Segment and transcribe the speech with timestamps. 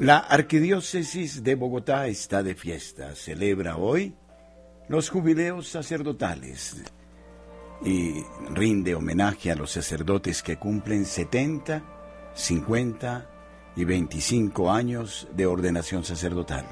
[0.00, 3.14] La Arquidiócesis de Bogotá está de fiesta.
[3.14, 4.14] Celebra hoy
[4.88, 6.82] los jubileos sacerdotales
[7.82, 8.22] y
[8.52, 11.82] rinde homenaje a los sacerdotes que cumplen 70,
[12.34, 13.30] 50
[13.74, 16.66] y 25 años de ordenación sacerdotal.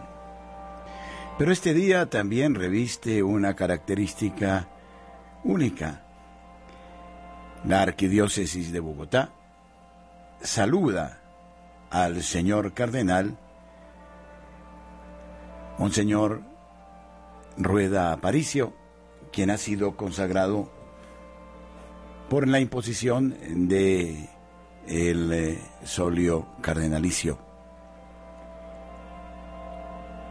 [1.38, 4.68] Pero este día también reviste una característica
[5.44, 6.04] única.
[7.64, 9.32] La Arquidiócesis de Bogotá
[10.42, 11.23] saluda
[11.94, 13.38] al señor cardenal,
[15.78, 16.42] Monseñor
[17.56, 18.74] Rueda Aparicio,
[19.32, 20.72] quien ha sido consagrado
[22.28, 23.36] por la imposición
[23.68, 24.28] de
[24.88, 27.38] el eh, solio cardenalicio.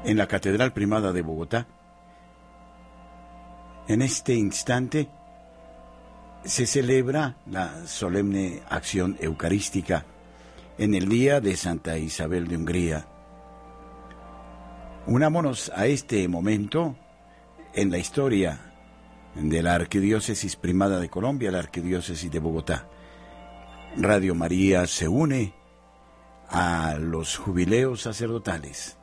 [0.04, 1.66] En la Catedral Primada de Bogotá,
[3.88, 5.08] en este instante,
[6.44, 10.06] se celebra la solemne acción eucarística
[10.84, 13.08] en el día de Santa Isabel de Hungría.
[15.08, 16.98] Unámonos a este momento
[17.74, 18.60] en la historia
[19.34, 22.90] de la Arquidiócesis Primada de Colombia, la Arquidiócesis de Bogotá.
[23.96, 25.54] Radio María se une
[26.50, 28.98] a los jubileos sacerdotales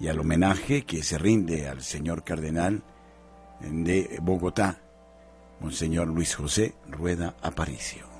[0.00, 2.82] y al homenaje que se rinde al señor cardenal
[3.60, 4.80] de Bogotá,
[5.60, 8.11] Monseñor Luis José Rueda Aparicio.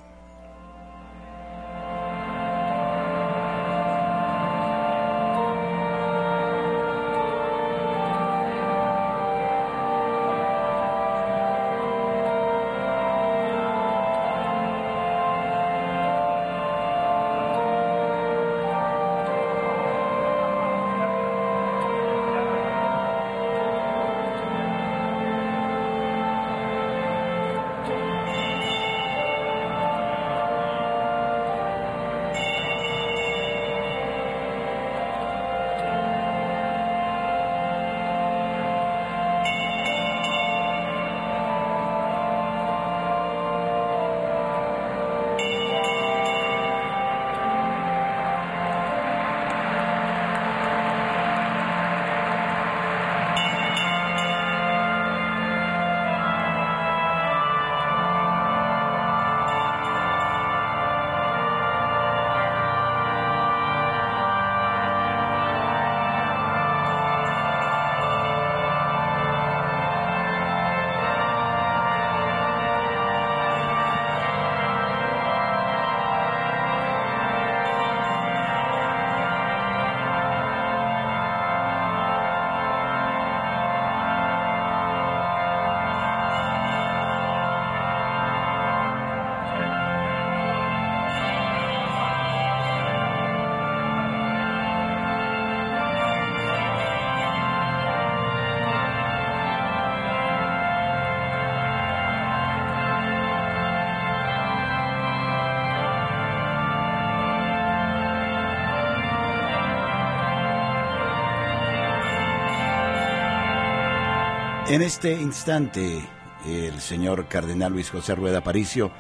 [114.69, 116.09] En este instante,
[116.47, 118.93] el señor cardenal Luis José Rueda Aparicio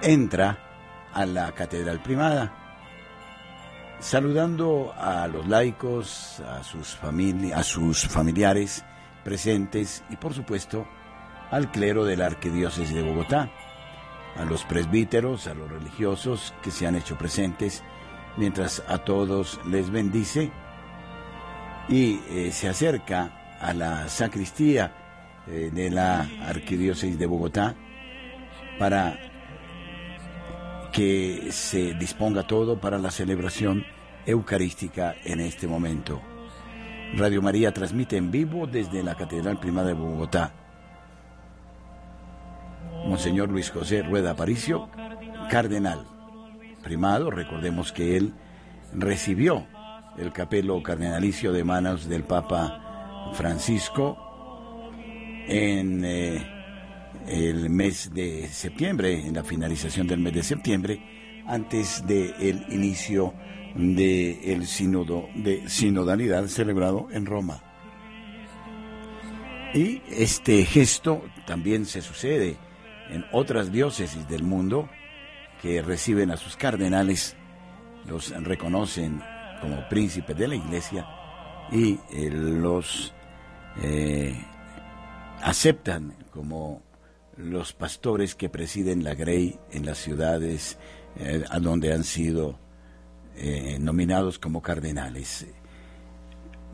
[0.00, 0.58] entra
[1.12, 2.52] a la catedral primada,
[4.00, 6.98] saludando a los laicos, a sus,
[7.54, 8.82] a sus familiares
[9.24, 10.88] presentes y, por supuesto,
[11.50, 13.50] al clero de la Arquidiócesis de Bogotá,
[14.36, 17.84] a los presbíteros, a los religiosos que se han hecho presentes,
[18.38, 20.50] mientras a todos les bendice
[21.90, 24.92] y eh, se acerca a la sacristía
[25.46, 27.74] eh, de la Arquidiócesis de Bogotá
[28.78, 29.18] para
[30.92, 33.84] que se disponga todo para la celebración
[34.26, 36.20] eucarística en este momento.
[37.14, 40.52] Radio María transmite en vivo desde la Catedral Primada de Bogotá.
[43.06, 44.88] Monseñor Luis José Rueda Aparicio,
[45.50, 46.04] cardenal
[46.82, 48.32] primado, recordemos que él
[48.94, 49.66] recibió
[50.16, 52.87] el capelo cardenalicio de manos del Papa
[53.34, 54.16] Francisco
[55.46, 56.46] en eh,
[57.26, 63.34] el mes de septiembre, en la finalización del mes de septiembre, antes del inicio
[63.74, 67.62] del sínodo de sinodalidad celebrado en Roma.
[69.74, 72.56] Y este gesto también se sucede
[73.10, 74.88] en otras diócesis del mundo
[75.62, 77.36] que reciben a sus cardenales,
[78.06, 79.22] los reconocen
[79.60, 81.06] como príncipes de la iglesia
[81.70, 83.12] y eh, los
[83.82, 84.34] eh,
[85.42, 86.82] aceptan como
[87.36, 90.78] los pastores que presiden la Grey en las ciudades
[91.16, 92.58] eh, a donde han sido
[93.78, 95.46] nominados como cardenales.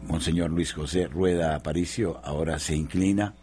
[0.05, 3.35] Monseñor Luis José Rueda Aparicio ahora se inclina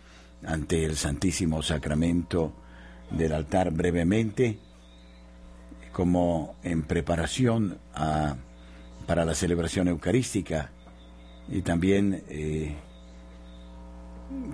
[0.43, 2.51] ante el Santísimo Sacramento
[3.11, 4.57] del altar brevemente,
[5.91, 7.77] como en preparación
[9.05, 10.71] para la celebración eucarística
[11.49, 12.75] y también eh,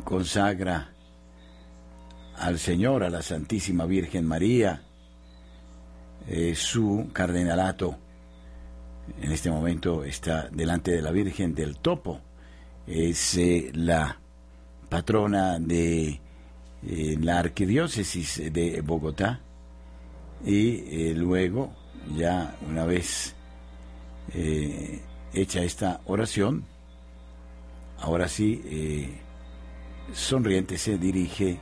[0.04, 0.94] consagra
[2.38, 4.84] al Señor, a la Santísima Virgen María,
[6.28, 7.98] eh, su cardenalato.
[9.22, 12.20] En este momento está delante de la Virgen del Topo.
[12.86, 14.20] Es eh, la
[14.90, 16.22] patrona de
[16.84, 19.42] la arquidiócesis de Bogotá.
[20.46, 21.74] Y luego,
[22.16, 23.34] ya una vez
[25.34, 26.66] hecha esta oración,
[28.02, 29.20] ahora sí,
[30.14, 31.60] sonriente se dirige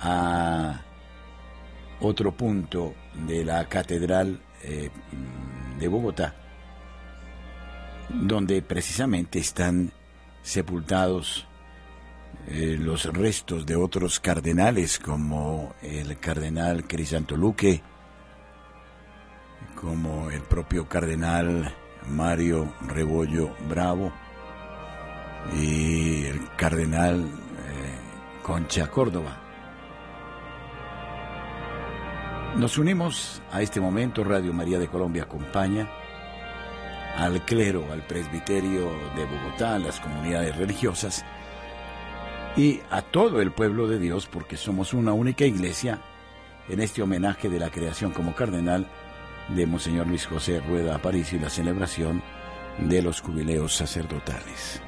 [0.00, 0.80] a
[2.00, 2.94] otro punto
[3.26, 4.90] de la Catedral eh,
[5.78, 6.34] de Bogotá,
[8.08, 9.92] donde precisamente están
[10.42, 11.46] sepultados
[12.48, 17.82] eh, los restos de otros cardenales como el cardenal Crisanto Luque,
[19.74, 21.74] como el propio cardenal
[22.08, 24.12] Mario Rebollo Bravo
[25.54, 29.42] y el cardenal eh, Concha Córdoba.
[32.56, 35.88] Nos unimos a este momento, Radio María de Colombia acompaña
[37.16, 41.24] al clero, al presbiterio de Bogotá, a las comunidades religiosas
[42.56, 46.00] y a todo el pueblo de Dios, porque somos una única iglesia,
[46.68, 48.86] en este homenaje de la creación como cardenal
[49.48, 52.22] de Monseñor Luis José Rueda Aparicio y la celebración
[52.78, 54.82] de los jubileos sacerdotales.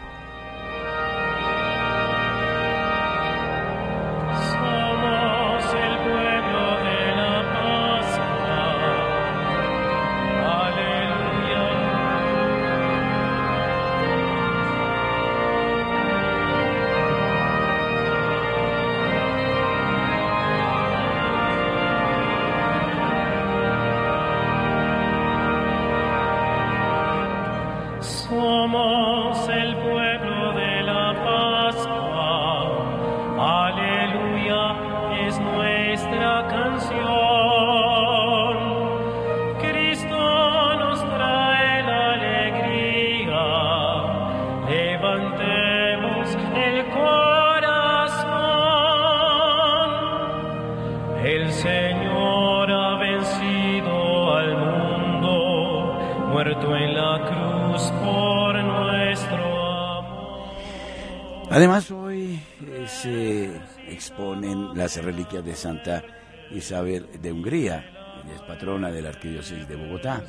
[65.59, 66.05] Santa
[66.51, 70.23] Isabel de Hungría, es patrona de la Arquidiócesis de Bogotá.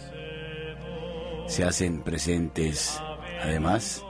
[1.48, 3.02] Se hacen presentes,
[3.42, 4.04] además,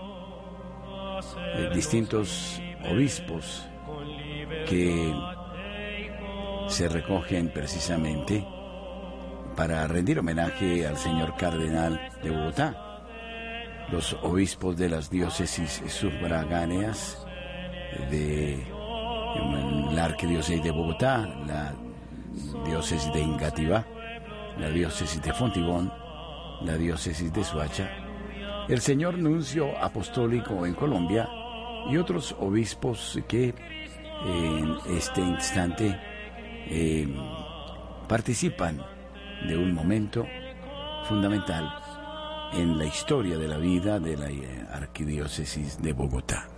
[1.56, 3.68] eh, distintos obispos
[4.68, 5.13] que
[6.68, 8.45] se recogen precisamente
[9.56, 12.89] para rendir homenaje al señor cardenal de Bogotá
[13.92, 17.25] los obispos de las diócesis sufragáneas
[18.12, 18.63] de
[19.91, 21.73] la arquidiócesis de Bogotá, la
[22.65, 23.85] diócesis de Ingativá,
[24.57, 25.92] la diócesis de Fontibón,
[26.61, 27.89] la diócesis de Suacha,
[28.68, 31.27] el señor nuncio apostólico en Colombia
[31.89, 33.56] y otros obispos que
[34.25, 35.99] en este instante
[36.68, 37.07] eh,
[38.07, 38.81] participan
[39.47, 40.25] de un momento
[41.06, 41.71] fundamental
[42.54, 46.48] en la historia de la vida de la eh, Arquidiócesis de Bogotá.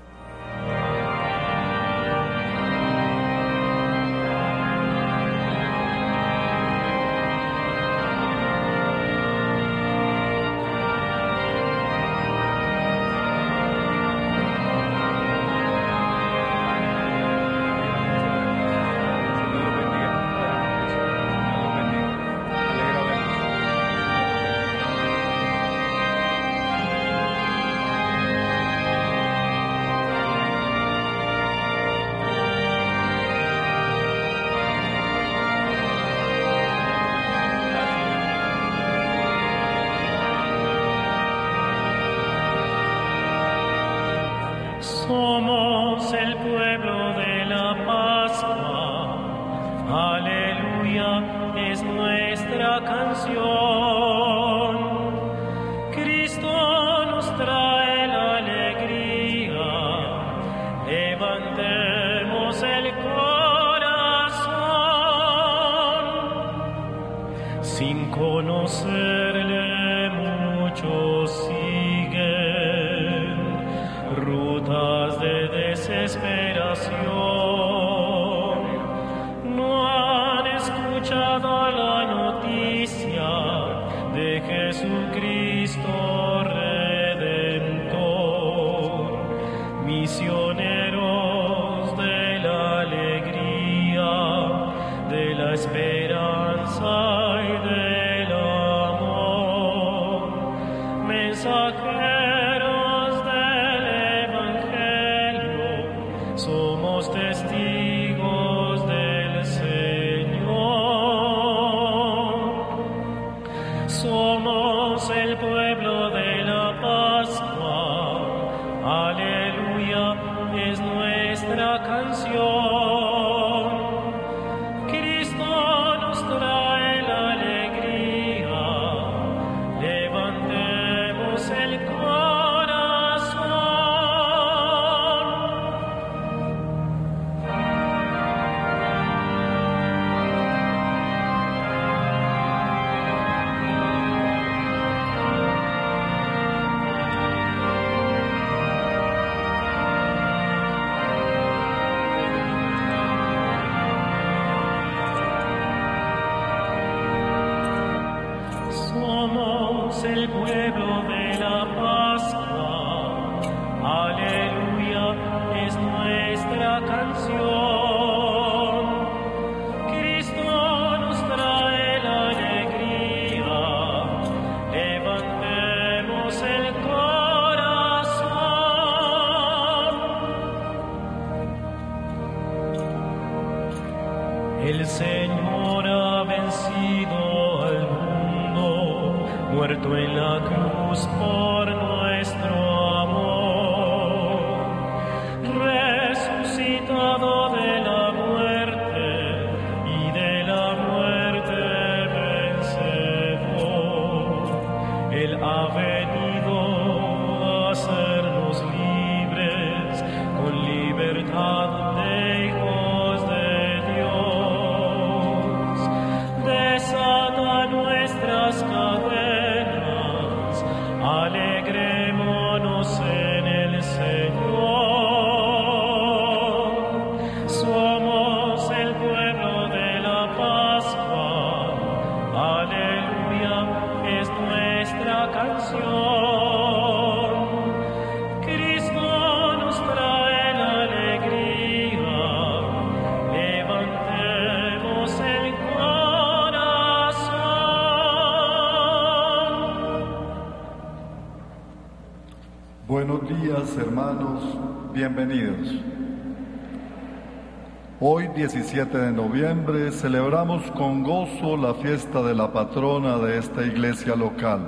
[258.41, 264.67] 17 de noviembre celebramos con gozo la fiesta de la patrona de esta iglesia local,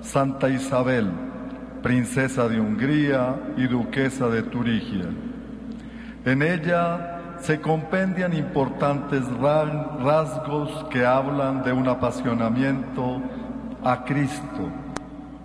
[0.00, 1.10] Santa Isabel,
[1.82, 5.04] princesa de Hungría y duquesa de Turigia.
[6.24, 13.20] En ella se compendian importantes rasgos que hablan de un apasionamiento
[13.84, 14.72] a Cristo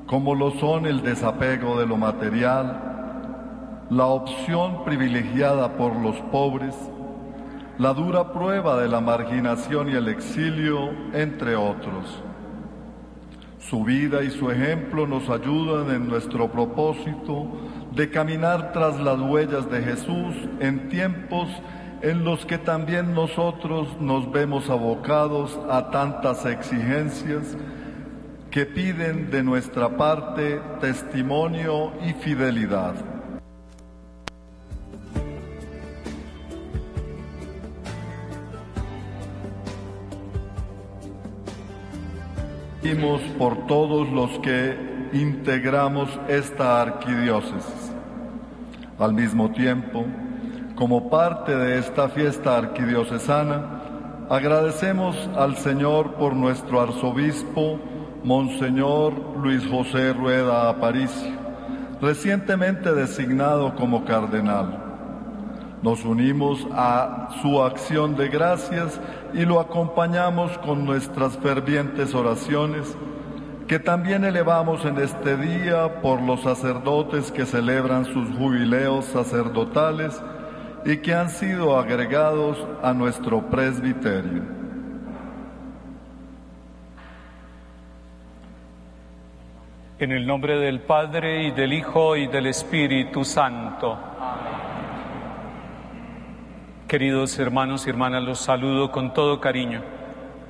[0.05, 6.75] como lo son el desapego de lo material, la opción privilegiada por los pobres,
[7.77, 12.21] la dura prueba de la marginación y el exilio, entre otros.
[13.57, 17.47] Su vida y su ejemplo nos ayudan en nuestro propósito
[17.95, 21.47] de caminar tras las huellas de Jesús en tiempos
[22.01, 27.55] en los que también nosotros nos vemos abocados a tantas exigencias
[28.51, 33.12] que piden de nuestra parte testimonio y fidelidad.
[42.83, 44.77] Pedimos por todos los que
[45.13, 47.93] integramos esta arquidiócesis.
[48.99, 50.03] Al mismo tiempo,
[50.75, 57.79] como parte de esta fiesta arquidiocesana, agradecemos al Señor por nuestro arzobispo,
[58.25, 61.31] Monseñor Luis José Rueda Aparicio,
[62.01, 64.82] recientemente designado como cardenal.
[65.83, 69.01] Nos unimos a su acción de gracias
[69.33, 72.95] y lo acompañamos con nuestras fervientes oraciones
[73.67, 80.21] que también elevamos en este día por los sacerdotes que celebran sus jubileos sacerdotales
[80.85, 84.43] y que han sido agregados a nuestro presbiterio.
[89.99, 93.97] En el nombre del Padre y del Hijo y del Espíritu Santo.
[94.19, 94.62] Amén.
[96.93, 99.81] Queridos hermanos y hermanas, los saludo con todo cariño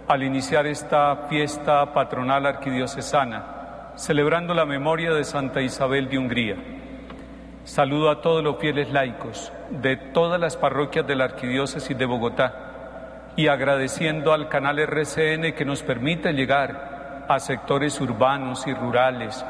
[0.10, 6.58] al iniciar esta fiesta patronal arquidiocesana, celebrando la memoria de Santa Isabel de Hungría.
[7.64, 13.32] Saludo a todos los fieles laicos de todas las parroquias de la Arquidiócesis de Bogotá
[13.38, 19.46] y agradeciendo al canal RCN que nos permite llegar a sectores urbanos y rurales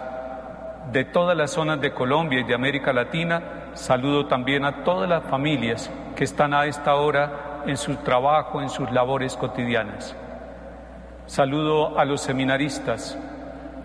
[0.92, 3.63] de todas las zonas de Colombia y de América Latina.
[3.74, 8.70] Saludo también a todas las familias que están a esta hora en su trabajo, en
[8.70, 10.16] sus labores cotidianas.
[11.26, 13.18] Saludo a los seminaristas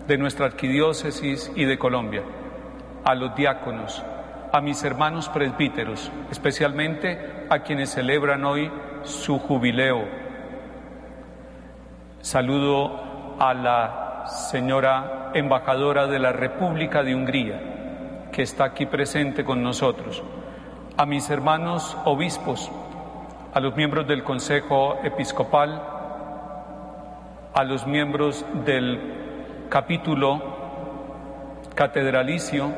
[0.07, 2.23] de nuestra arquidiócesis y de Colombia,
[3.03, 4.03] a los diáconos,
[4.51, 8.71] a mis hermanos presbíteros, especialmente a quienes celebran hoy
[9.03, 10.03] su jubileo.
[12.21, 17.78] Saludo a la señora embajadora de la República de Hungría,
[18.39, 20.23] que está aquí presente con nosotros,
[20.95, 22.71] a mis hermanos obispos,
[23.53, 25.83] a los miembros del Consejo Episcopal,
[27.53, 30.41] a los miembros del capítulo
[31.75, 32.71] catedralicio,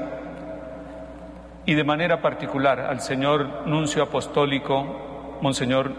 [1.68, 5.94] y de manera particular al señor nuncio apostólico, Monseñor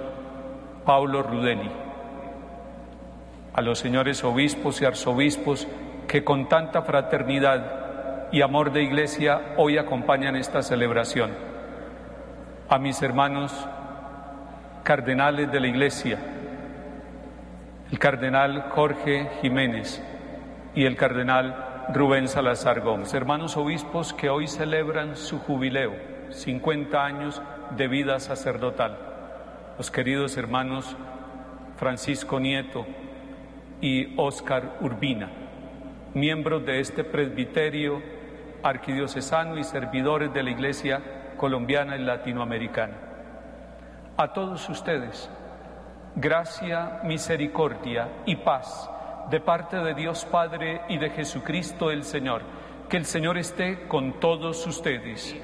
[0.85, 1.71] Paulo Rudeli,
[3.55, 5.69] a los señores obispos y arzobispos
[6.09, 7.82] que con tanta fraternidad
[8.33, 11.33] y amor de iglesia hoy acompañan esta celebración,
[12.67, 13.53] a mis hermanos
[14.83, 16.19] cardenales de la iglesia,
[17.91, 20.03] el cardenal Jorge Jiménez
[20.75, 25.93] y el cardenal Rubén Salazar Gómez, hermanos obispos que hoy celebran su jubileo,
[26.31, 27.43] 50 años
[27.77, 28.97] de vida sacerdotal,
[29.77, 30.97] los queridos hermanos
[31.77, 32.87] Francisco Nieto
[33.83, 35.29] y Óscar Urbina,
[36.15, 38.22] miembros de este presbiterio
[38.63, 41.03] arquidiocesano y servidores de la Iglesia
[41.37, 42.95] colombiana y latinoamericana.
[44.17, 45.31] A todos ustedes,
[46.15, 48.91] gracia, misericordia y paz
[49.31, 52.43] de parte de Dios Padre y de Jesucristo el Señor.
[52.89, 55.35] Que el Señor esté con todos ustedes.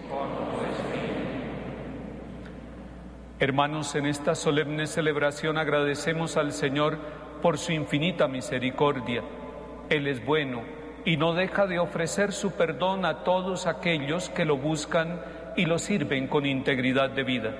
[3.40, 6.98] Hermanos, en esta solemne celebración agradecemos al Señor
[7.40, 9.22] por su infinita misericordia.
[9.88, 14.56] Él es bueno y no deja de ofrecer su perdón a todos aquellos que lo
[14.56, 15.20] buscan
[15.56, 17.50] y lo sirven con integridad de vida.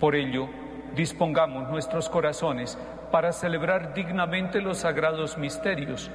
[0.00, 0.48] Por ello,
[0.94, 2.78] dispongamos nuestros corazones
[3.10, 6.10] para celebrar dignamente los sagrados misterios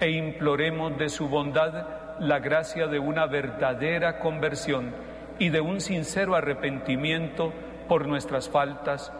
[0.00, 1.86] e imploremos de su bondad
[2.20, 4.94] la gracia de una verdadera conversión
[5.38, 7.52] y de un sincero arrepentimiento
[7.88, 9.12] por nuestras faltas,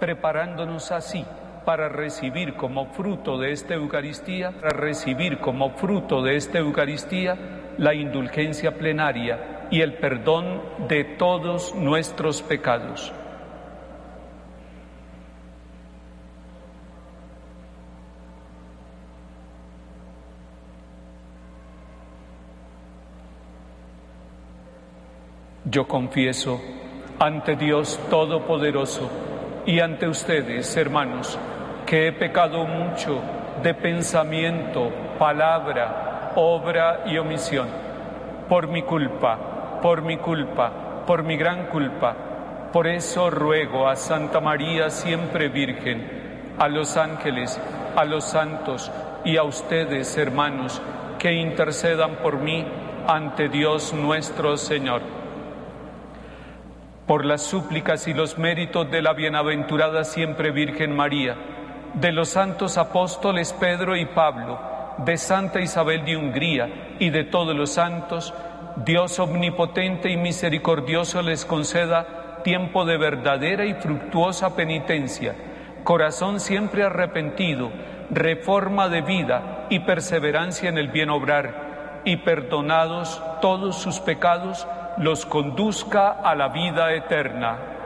[0.00, 1.24] preparándonos así
[1.68, 7.36] para recibir como fruto de esta Eucaristía, para recibir como fruto de esta Eucaristía
[7.76, 13.12] la indulgencia plenaria y el perdón de todos nuestros pecados.
[25.66, 26.62] Yo confieso
[27.18, 29.10] ante Dios Todopoderoso
[29.66, 31.38] y ante ustedes, hermanos,
[31.88, 33.22] que he pecado mucho
[33.62, 37.66] de pensamiento, palabra, obra y omisión,
[38.46, 42.14] por mi culpa, por mi culpa, por mi gran culpa.
[42.74, 47.58] Por eso ruego a Santa María siempre Virgen, a los ángeles,
[47.96, 48.92] a los santos
[49.24, 50.82] y a ustedes, hermanos,
[51.18, 52.66] que intercedan por mí
[53.06, 55.00] ante Dios nuestro Señor
[57.06, 61.36] por las súplicas y los méritos de la bienaventurada siempre Virgen María,
[61.94, 64.58] de los santos apóstoles Pedro y Pablo,
[64.98, 68.34] de Santa Isabel de Hungría y de todos los santos,
[68.84, 75.34] Dios omnipotente y misericordioso les conceda tiempo de verdadera y fructuosa penitencia,
[75.84, 77.70] corazón siempre arrepentido,
[78.10, 85.26] reforma de vida y perseverancia en el bien obrar, y perdonados todos sus pecados, los
[85.26, 87.77] conduzca a la vida eterna.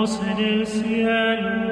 [0.00, 1.69] Dios en el cielo.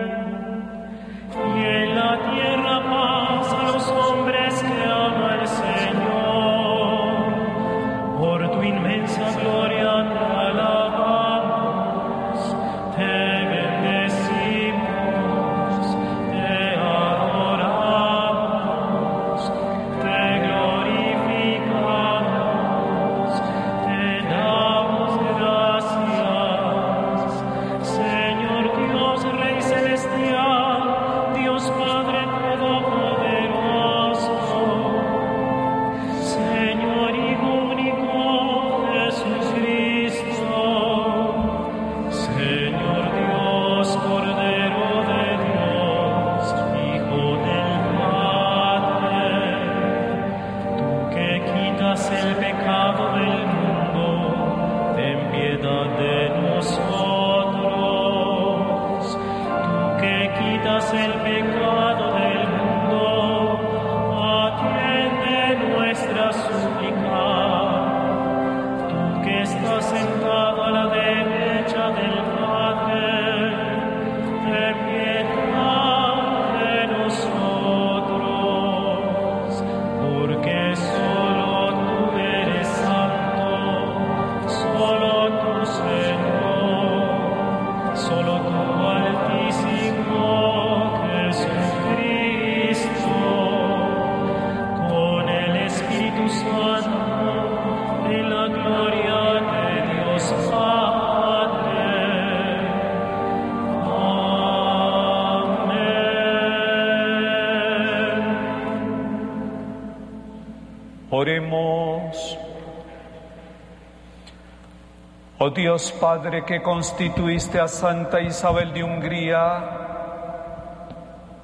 [115.68, 119.68] Dios Padre que constituiste a Santa Isabel de Hungría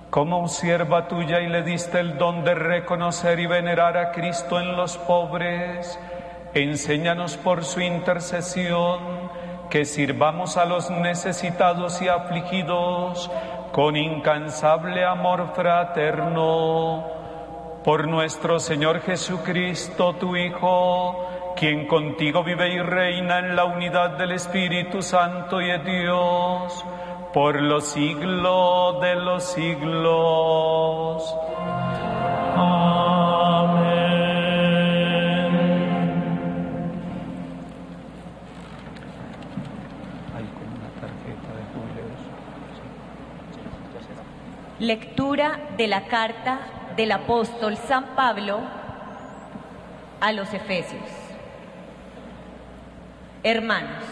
[0.08, 4.78] como sierva tuya y le diste el don de reconocer y venerar a Cristo en
[4.78, 6.00] los pobres,
[6.54, 9.28] enséñanos por su intercesión
[9.68, 13.30] que sirvamos a los necesitados y afligidos
[13.72, 17.04] con incansable amor fraterno.
[17.84, 21.23] Por nuestro Señor Jesucristo, tu Hijo,
[21.56, 26.84] quien contigo vive y reina en la unidad del Espíritu Santo y de Dios,
[27.32, 31.36] por los siglos de los siglos.
[32.56, 33.94] Amén.
[44.80, 46.58] Lectura de la carta
[46.96, 48.60] del apóstol San Pablo
[50.20, 51.23] a los Efesios.
[53.46, 54.02] Hermanos,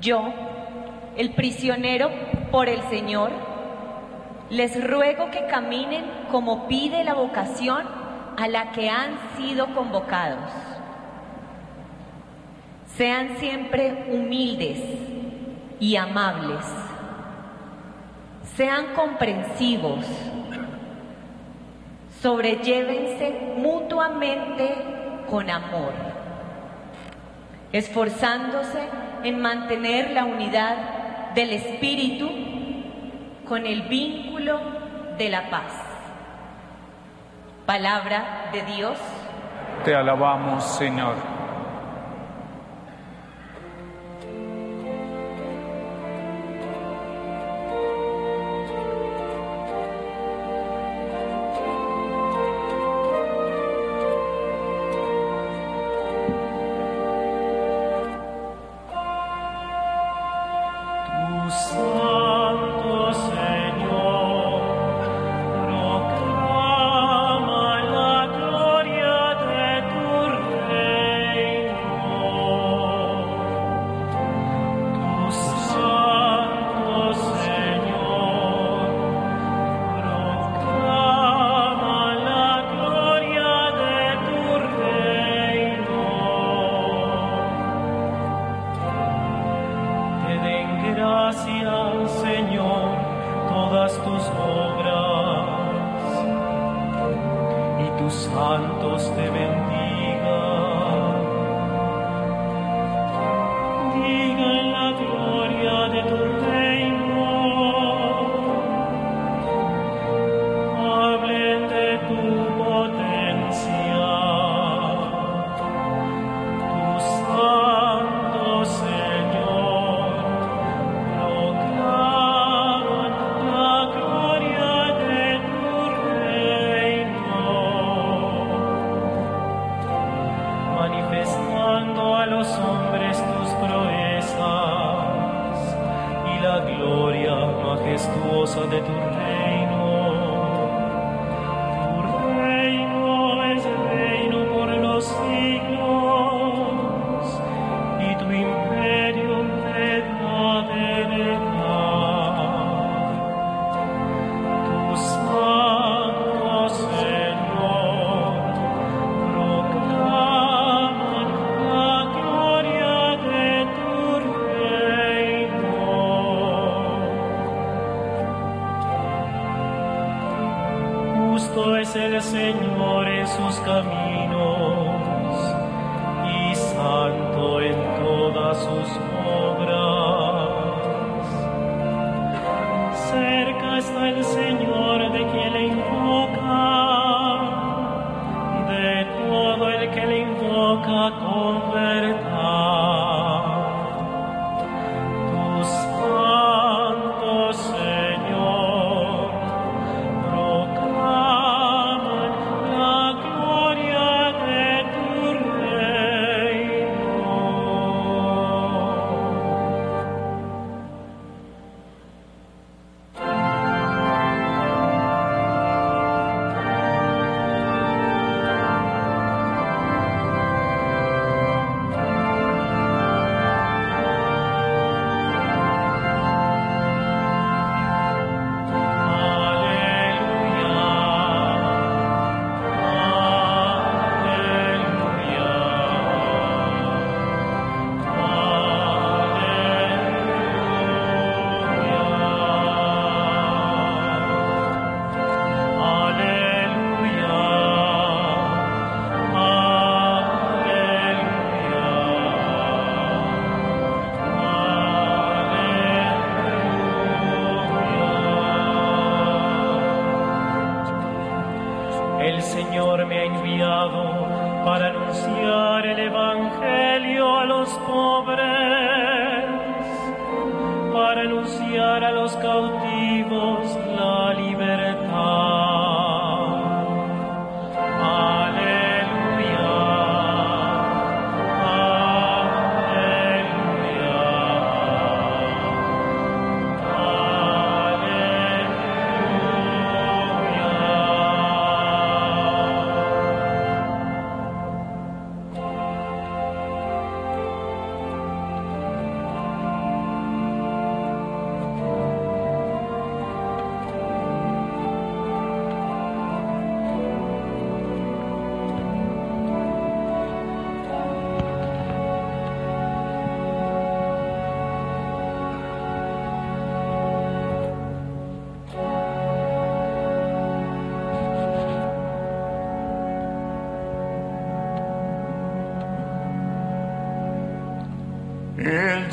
[0.00, 0.32] yo,
[1.18, 2.08] el prisionero
[2.50, 3.30] por el Señor,
[4.48, 7.86] les ruego que caminen como pide la vocación
[8.38, 10.50] a la que han sido convocados.
[12.96, 14.80] Sean siempre humildes
[15.78, 16.64] y amables.
[18.56, 20.06] Sean comprensivos.
[22.22, 24.74] Sobrellévense mutuamente
[25.28, 26.13] con amor
[27.74, 28.88] esforzándose
[29.24, 32.30] en mantener la unidad del espíritu
[33.48, 34.60] con el vínculo
[35.18, 35.72] de la paz.
[37.66, 38.96] Palabra de Dios.
[39.84, 41.33] Te alabamos, Señor.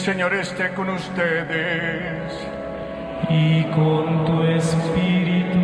[0.02, 2.34] Señor esté con ustedes.
[3.30, 5.60] y con tu espíritu.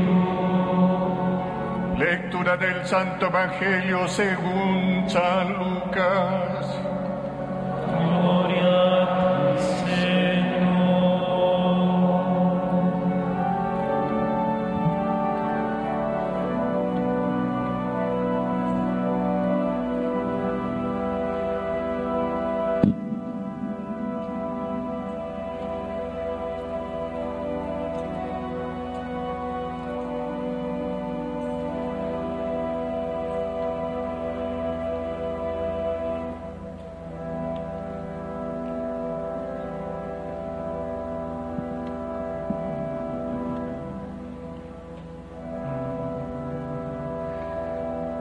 [1.97, 6.46] Lectura del Santo Evangelio según San Lucas.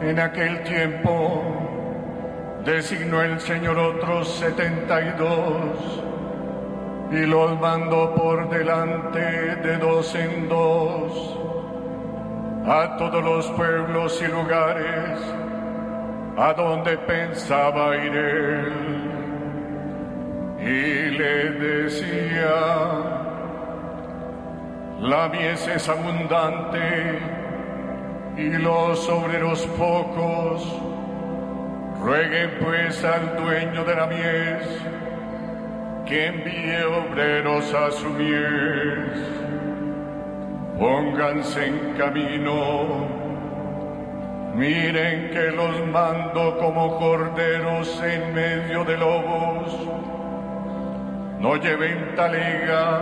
[0.07, 1.42] En aquel tiempo
[2.64, 6.03] designó el Señor otros setenta y dos
[7.11, 11.37] y los mandó por delante de dos en dos
[12.69, 15.19] a todos los pueblos y lugares
[16.37, 18.73] a donde pensaba ir él.
[20.61, 22.55] Y le decía,
[25.01, 27.36] la mies es abundante
[28.37, 30.81] y los obreros pocos.
[32.01, 34.83] Rueguen pues al dueño de la mies
[36.05, 39.18] que envíe obreros a su mies.
[40.79, 43.09] Pónganse en camino.
[44.55, 49.88] Miren que los mando como corderos en medio de lobos.
[51.40, 53.01] No lleven talega,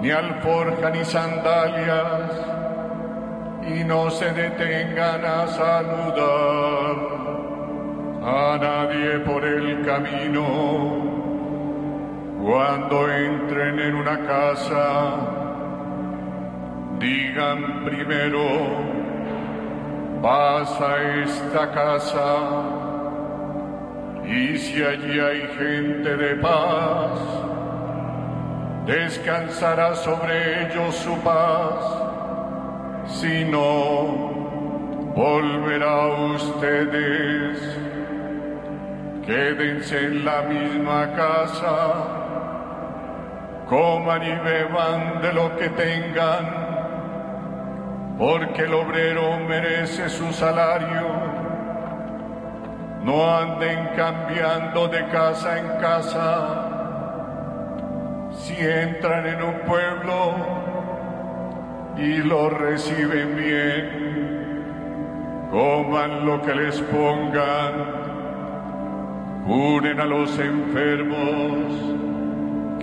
[0.00, 2.57] ni alforja, ni sandalias
[3.68, 6.96] y no se detengan a saludar
[8.22, 11.06] a nadie por el camino.
[12.42, 15.16] Cuando entren en una casa,
[16.98, 18.40] digan primero,
[20.22, 22.48] paz a esta casa,
[24.24, 27.20] y si allí hay gente de paz,
[28.86, 32.07] descansará sobre ellos su paz
[33.08, 34.28] si no,
[35.14, 37.78] volverá a ustedes.
[39.26, 41.76] Quédense en la misma casa,
[43.68, 46.44] coman y beban de lo que tengan,
[48.18, 51.28] porque el obrero merece su salario.
[53.02, 56.64] No anden cambiando de casa en casa.
[58.32, 60.57] Si entran en un pueblo
[61.98, 63.84] y lo reciben bien,
[65.50, 68.08] coman lo que les pongan
[69.48, 71.72] curen a los enfermos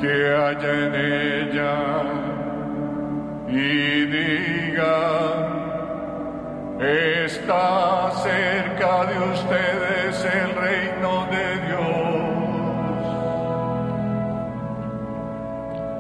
[0.01, 1.75] que haya en ella
[3.47, 5.43] y digan,
[6.79, 11.85] está cerca de ustedes el reino de Dios.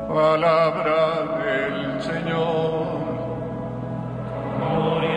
[0.09, 0.99] Palabra
[1.43, 2.94] del Señor.
[4.67, 5.14] Gloria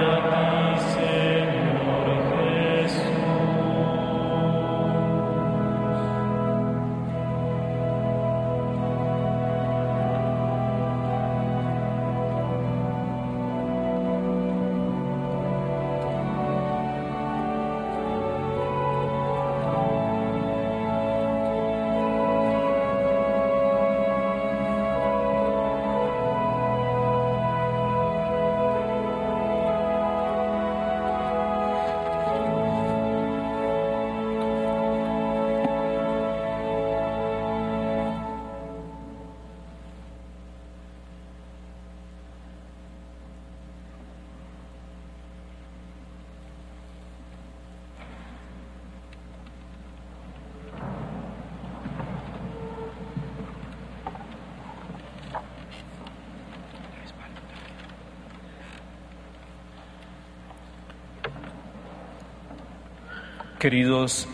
[63.69, 64.27] Queridos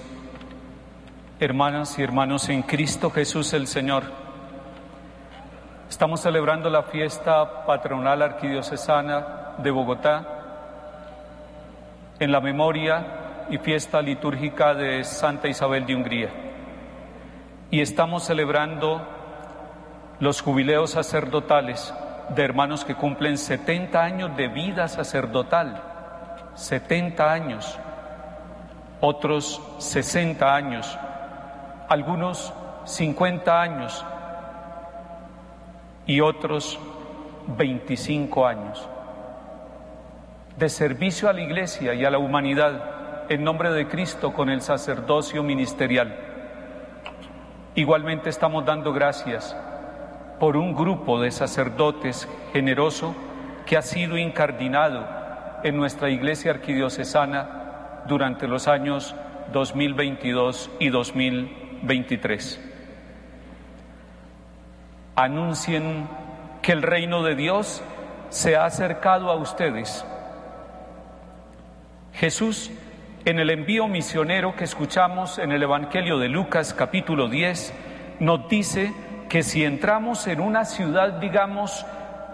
[1.40, 4.04] hermanas y hermanos en Cristo Jesús el Señor,
[5.90, 10.24] estamos celebrando la fiesta patronal arquidiocesana de Bogotá
[12.20, 16.30] en la memoria y fiesta litúrgica de Santa Isabel de Hungría.
[17.72, 19.04] Y estamos celebrando
[20.20, 21.92] los jubileos sacerdotales
[22.28, 25.82] de hermanos que cumplen 70 años de vida sacerdotal,
[26.54, 27.80] 70 años
[29.06, 30.98] otros 60 años,
[31.90, 34.02] algunos 50 años
[36.06, 36.78] y otros
[37.46, 38.88] 25 años
[40.56, 44.62] de servicio a la Iglesia y a la humanidad en nombre de Cristo con el
[44.62, 46.16] sacerdocio ministerial.
[47.74, 49.54] Igualmente estamos dando gracias
[50.40, 53.14] por un grupo de sacerdotes generoso
[53.66, 55.06] que ha sido incardinado
[55.62, 57.63] en nuestra Iglesia arquidiocesana
[58.06, 59.14] durante los años
[59.52, 62.60] 2022 y 2023.
[65.16, 66.08] Anuncien
[66.62, 67.82] que el reino de Dios
[68.30, 70.04] se ha acercado a ustedes.
[72.14, 72.70] Jesús,
[73.24, 77.74] en el envío misionero que escuchamos en el Evangelio de Lucas capítulo 10,
[78.20, 78.92] nos dice
[79.28, 81.84] que si entramos en una ciudad, digamos,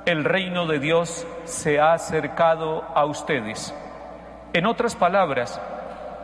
[0.06, 3.74] el reino de Dios se ha acercado a ustedes.
[4.52, 5.60] En otras palabras,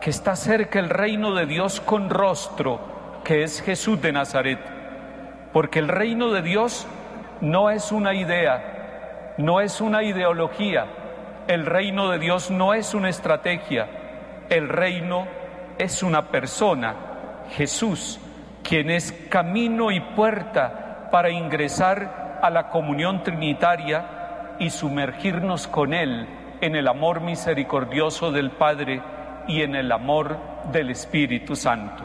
[0.01, 4.59] que está cerca el reino de Dios con rostro, que es Jesús de Nazaret.
[5.53, 6.85] Porque el reino de Dios
[7.39, 10.87] no es una idea, no es una ideología,
[11.47, 13.87] el reino de Dios no es una estrategia,
[14.49, 15.25] el reino
[15.77, 16.95] es una persona,
[17.51, 18.19] Jesús,
[18.61, 26.36] quien es camino y puerta para ingresar a la comunión trinitaria y sumergirnos con Él
[26.61, 29.01] en el amor misericordioso del Padre
[29.47, 30.37] y en el amor
[30.71, 32.03] del Espíritu Santo.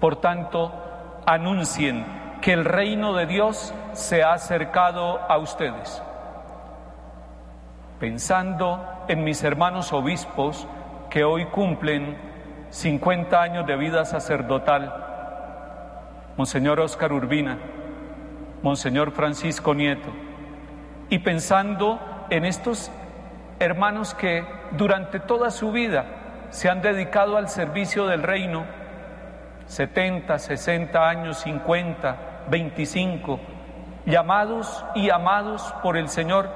[0.00, 0.72] Por tanto,
[1.26, 2.04] anuncien
[2.40, 6.02] que el reino de Dios se ha acercado a ustedes.
[7.98, 10.66] Pensando en mis hermanos obispos
[11.10, 12.16] que hoy cumplen
[12.70, 15.06] 50 años de vida sacerdotal,
[16.36, 17.58] Monseñor Oscar Urbina,
[18.62, 20.10] Monseñor Francisco Nieto,
[21.10, 21.98] y pensando
[22.30, 22.90] en estos
[23.60, 24.42] hermanos que
[24.72, 26.06] durante toda su vida
[26.48, 28.64] se han dedicado al servicio del reino,
[29.66, 32.16] 70, 60 años, 50,
[32.48, 33.38] 25,
[34.06, 36.48] llamados y amados por el Señor,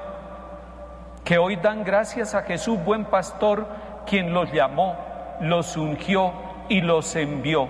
[1.23, 3.67] que hoy dan gracias a Jesús, buen pastor,
[4.07, 4.97] quien los llamó,
[5.41, 6.33] los ungió
[6.69, 7.69] y los envió,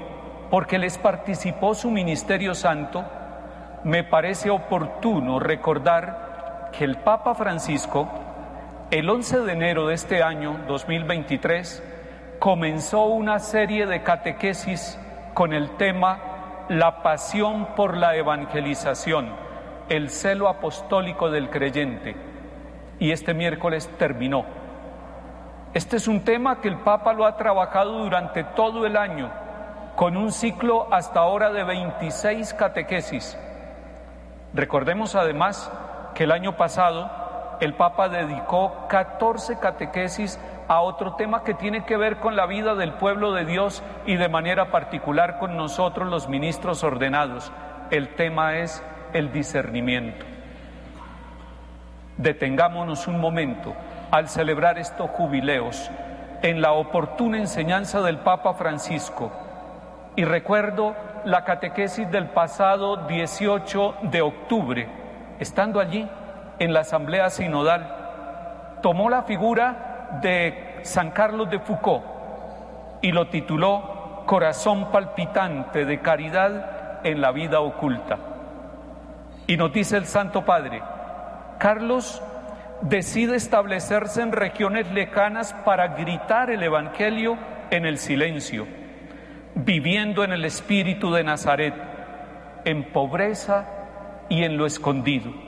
[0.50, 3.04] porque les participó su ministerio santo,
[3.84, 8.08] me parece oportuno recordar que el Papa Francisco,
[8.92, 11.84] el 11 de enero de este año 2023
[12.38, 15.00] comenzó una serie de catequesis
[15.34, 19.30] con el tema la pasión por la evangelización,
[19.90, 22.16] el celo apostólico del creyente.
[23.00, 24.46] Y este miércoles terminó.
[25.74, 29.32] Este es un tema que el Papa lo ha trabajado durante todo el año,
[29.96, 33.38] con un ciclo hasta ahora de 26 catequesis.
[34.54, 35.72] Recordemos además
[36.14, 37.25] que el año pasado
[37.60, 42.76] el Papa dedicó 14 catequesis a otro tema que tiene que ver con la vida
[42.76, 47.52] del pueblo de Dios y de manera particular con nosotros los ministros ordenados.
[47.92, 48.84] El tema es
[49.14, 50.26] el discernimiento.
[52.18, 53.76] Detengámonos un momento
[54.12, 55.92] al celebrar estos jubileos
[56.42, 59.32] en la oportuna enseñanza del Papa Francisco
[60.16, 60.96] y recuerdo
[61.26, 64.88] la catequesis del pasado 18 de octubre,
[65.40, 66.08] estando allí
[66.60, 68.06] en la Asamblea Sinodal,
[68.82, 72.04] tomó la figura de San Carlos de Foucault
[73.02, 78.18] y lo tituló Corazón palpitante de caridad en la vida oculta.
[79.48, 80.82] Y nos dice el Santo Padre,
[81.60, 82.22] Carlos
[82.82, 87.38] decide establecerse en regiones lejanas para gritar el Evangelio
[87.70, 88.66] en el silencio,
[89.54, 91.76] viviendo en el espíritu de Nazaret,
[92.66, 93.66] en pobreza
[94.30, 95.45] y en lo escondido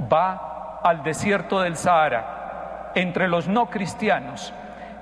[0.00, 4.52] va al desierto del Sahara entre los no cristianos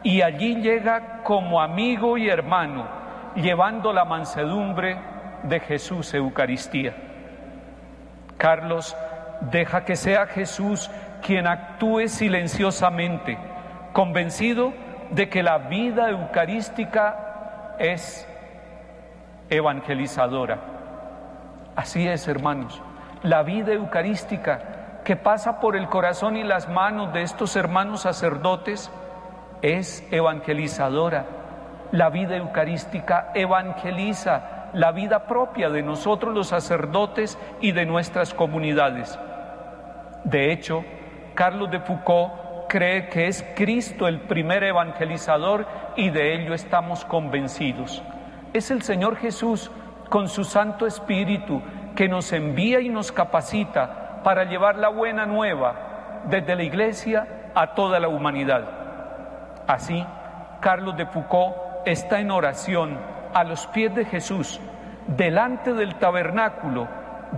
[0.02, 2.86] y allí llega como amigo y hermano,
[3.34, 4.98] llevando la mansedumbre
[5.44, 6.94] de Jesús Eucaristía.
[8.36, 8.96] Carlos
[9.40, 10.90] deja que sea Jesús
[11.24, 13.38] quien actúe silenciosamente,
[13.92, 14.72] convencido
[15.10, 18.26] de que la vida eucarística es
[19.50, 20.58] evangelizadora.
[21.76, 22.82] Así es, hermanos,
[23.22, 28.90] la vida eucarística que pasa por el corazón y las manos de estos hermanos sacerdotes
[29.60, 31.26] es evangelizadora.
[31.90, 39.18] La vida eucarística evangeliza la vida propia de nosotros los sacerdotes y de nuestras comunidades.
[40.24, 40.84] De hecho,
[41.34, 42.32] Carlos de Foucault
[42.68, 48.02] cree que es Cristo el primer evangelizador y de ello estamos convencidos.
[48.54, 49.70] Es el Señor Jesús
[50.08, 51.60] con su Santo Espíritu
[51.94, 55.74] que nos envía y nos capacita para llevar la buena nueva
[56.24, 58.64] desde la iglesia a toda la humanidad.
[59.66, 60.04] Así,
[60.60, 62.98] Carlos de Foucault está en oración
[63.34, 64.60] a los pies de Jesús,
[65.06, 66.88] delante del tabernáculo,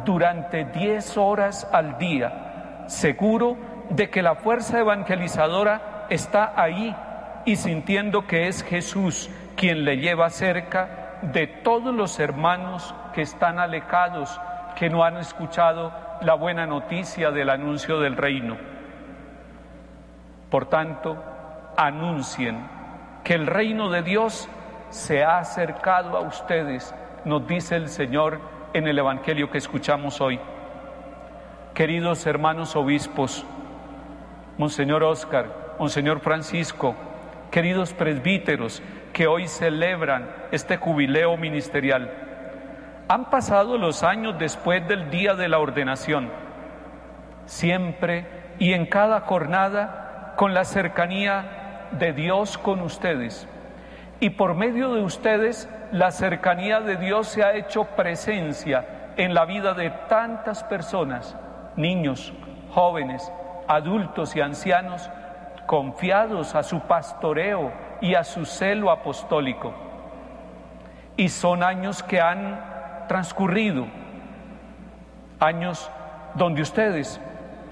[0.04, 3.56] durante diez horas al día, seguro
[3.90, 6.94] de que la fuerza evangelizadora está ahí
[7.44, 13.58] y sintiendo que es Jesús quien le lleva cerca de todos los hermanos que están
[13.58, 14.40] alejados,
[14.74, 15.92] que no han escuchado
[16.24, 18.56] la buena noticia del anuncio del reino.
[20.50, 21.22] Por tanto,
[21.76, 22.66] anuncien
[23.22, 24.48] que el reino de Dios
[24.88, 26.94] se ha acercado a ustedes,
[27.24, 28.40] nos dice el Señor
[28.72, 30.40] en el Evangelio que escuchamos hoy.
[31.74, 33.44] Queridos hermanos obispos,
[34.56, 36.94] Monseñor Oscar, Monseñor Francisco,
[37.50, 42.23] queridos presbíteros que hoy celebran este jubileo ministerial,
[43.08, 46.30] han pasado los años después del día de la ordenación,
[47.46, 48.26] siempre
[48.58, 53.46] y en cada jornada con la cercanía de Dios con ustedes.
[54.20, 59.44] Y por medio de ustedes, la cercanía de Dios se ha hecho presencia en la
[59.44, 61.36] vida de tantas personas,
[61.76, 62.32] niños,
[62.70, 63.30] jóvenes,
[63.68, 65.10] adultos y ancianos,
[65.66, 69.74] confiados a su pastoreo y a su celo apostólico.
[71.16, 72.73] Y son años que han
[73.06, 73.86] transcurrido,
[75.40, 75.90] años
[76.34, 77.20] donde ustedes,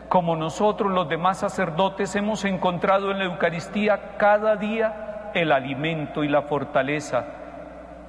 [0.08, 6.28] como nosotros los demás sacerdotes, hemos encontrado en la Eucaristía cada día el alimento y
[6.28, 7.24] la fortaleza,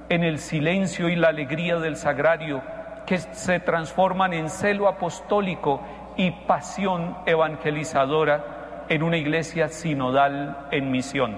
[0.08, 2.62] en el silencio y la alegría del sagrario,
[3.06, 5.80] que se transforman en celo apostólico
[6.16, 11.36] y pasión evangelizadora en una iglesia sinodal en misión.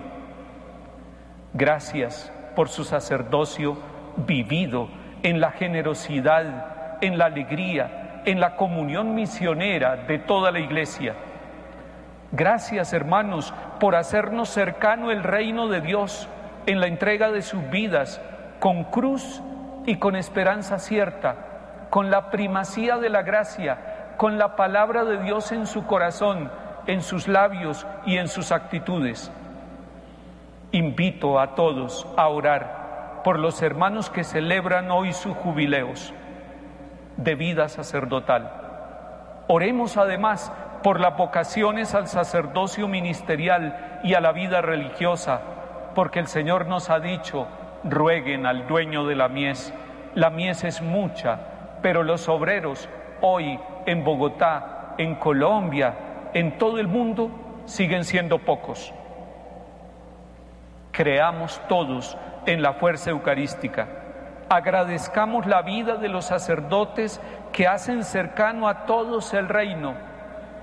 [1.55, 3.79] Gracias por su sacerdocio
[4.17, 4.89] vivido
[5.23, 11.15] en la generosidad, en la alegría, en la comunión misionera de toda la iglesia.
[12.33, 16.29] Gracias hermanos por hacernos cercano el reino de Dios
[16.67, 18.21] en la entrega de sus vidas
[18.59, 19.43] con cruz
[19.87, 21.37] y con esperanza cierta,
[21.91, 26.51] con la primacía de la gracia, con la palabra de Dios en su corazón,
[26.87, 29.31] en sus labios y en sus actitudes.
[30.73, 32.86] Invito a todos a orar
[33.27, 36.15] por los hermanos que celebran hoy sus jubileos
[37.17, 38.53] de vida sacerdotal.
[39.49, 40.53] Oremos además
[40.85, 45.41] por las vocaciones al sacerdocio ministerial y a la vida religiosa,
[45.97, 47.49] porque el Señor nos ha dicho,
[47.83, 49.75] rueguen al dueño de la mies
[50.15, 51.41] la mies es mucha,
[51.83, 52.89] pero los obreros
[53.23, 57.33] hoy en Bogotá, en Colombia, en todo el mundo,
[57.65, 58.95] siguen siendo pocos.
[60.93, 62.17] Creamos todos
[62.47, 63.89] en la fuerza eucarística.
[64.49, 67.21] Agradezcamos la vida de los sacerdotes
[67.53, 69.95] que hacen cercano a todos el reino,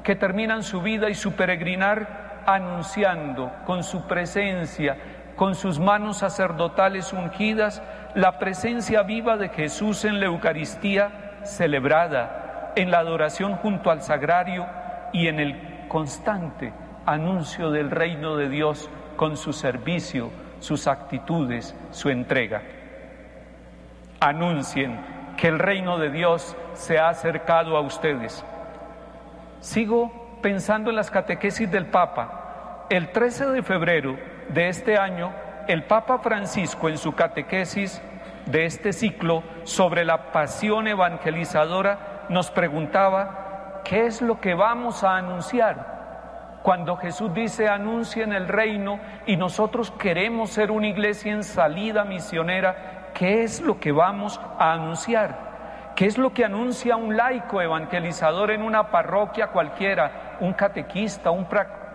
[0.03, 4.97] que terminan su vida y su peregrinar anunciando con su presencia,
[5.35, 7.81] con sus manos sacerdotales ungidas,
[8.15, 14.65] la presencia viva de Jesús en la Eucaristía celebrada, en la adoración junto al sagrario
[15.11, 16.73] y en el constante
[17.05, 20.31] anuncio del reino de Dios con su servicio,
[20.63, 22.61] sus actitudes, su entrega.
[24.21, 24.97] Anuncien
[25.35, 28.45] que el reino de Dios se ha acercado a ustedes.
[29.59, 32.85] Sigo pensando en las catequesis del Papa.
[32.89, 35.33] El 13 de febrero de este año,
[35.67, 38.01] el Papa Francisco en su catequesis
[38.45, 45.17] de este ciclo sobre la pasión evangelizadora nos preguntaba, ¿qué es lo que vamos a
[45.17, 46.02] anunciar?
[46.63, 53.09] Cuando Jesús dice anuncien el reino y nosotros queremos ser una iglesia en salida misionera,
[53.13, 55.91] ¿qué es lo que vamos a anunciar?
[55.97, 61.49] ¿Qué es lo que anuncia un laico evangelizador en una parroquia cualquiera, un catequista, un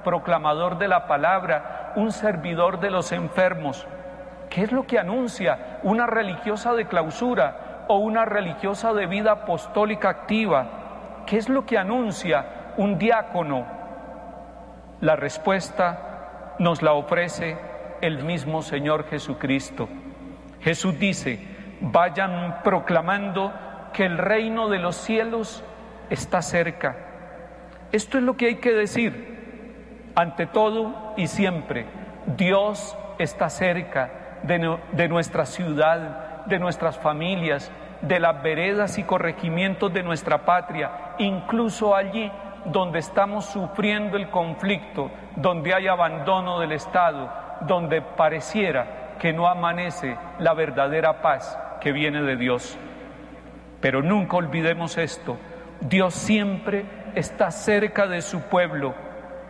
[0.04, 3.86] proclamador de la palabra, un servidor de los enfermos?
[4.50, 10.10] ¿Qué es lo que anuncia una religiosa de clausura o una religiosa de vida apostólica
[10.10, 10.66] activa?
[11.24, 13.77] ¿Qué es lo que anuncia un diácono
[15.00, 17.56] la respuesta nos la ofrece
[18.00, 19.88] el mismo Señor Jesucristo.
[20.60, 21.38] Jesús dice,
[21.80, 23.52] vayan proclamando
[23.92, 25.64] que el reino de los cielos
[26.10, 26.96] está cerca.
[27.92, 29.38] Esto es lo que hay que decir.
[30.14, 31.86] Ante todo y siempre,
[32.36, 37.70] Dios está cerca de, nuestra ciudad, de nuestras familias,
[38.02, 42.30] de las veredas y corregimientos de nuestra patria, incluso allí
[42.70, 47.30] donde estamos sufriendo el conflicto, donde hay abandono del Estado,
[47.62, 52.78] donde pareciera que no amanece la verdadera paz que viene de Dios.
[53.80, 55.36] Pero nunca olvidemos esto,
[55.80, 58.94] Dios siempre está cerca de su pueblo,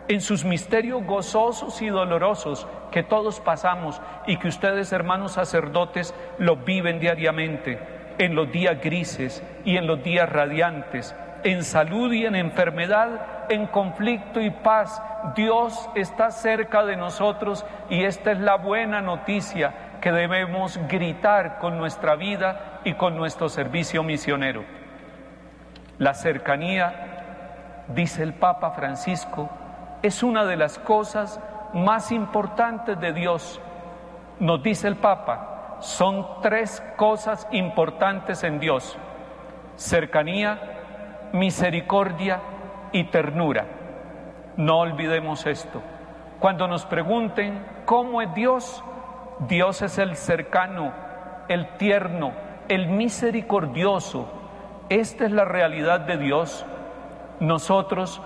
[0.08, 6.56] en sus misterios gozosos y dolorosos que todos pasamos y que ustedes, hermanos sacerdotes, lo
[6.56, 7.78] viven diariamente,
[8.18, 11.14] en los días grises y en los días radiantes,
[11.44, 15.02] en salud y en enfermedad, en conflicto y paz.
[15.34, 21.78] Dios está cerca de nosotros y esta es la buena noticia que debemos gritar con
[21.78, 24.64] nuestra vida y con nuestro servicio misionero.
[25.98, 29.50] La cercanía, dice el Papa Francisco,
[30.02, 31.40] es una de las cosas
[31.74, 33.60] más importantes de Dios.
[34.38, 38.96] Nos dice el Papa, son tres cosas importantes en Dios.
[39.76, 40.77] Cercanía,
[41.32, 42.40] misericordia
[42.92, 43.66] y ternura.
[44.56, 45.82] No olvidemos esto.
[46.40, 48.84] Cuando nos pregunten cómo es Dios,
[49.40, 50.92] Dios es el cercano,
[51.48, 52.32] el tierno,
[52.68, 54.28] el misericordioso.
[54.88, 56.64] Esta es la realidad de Dios.
[57.40, 58.20] Nosotros,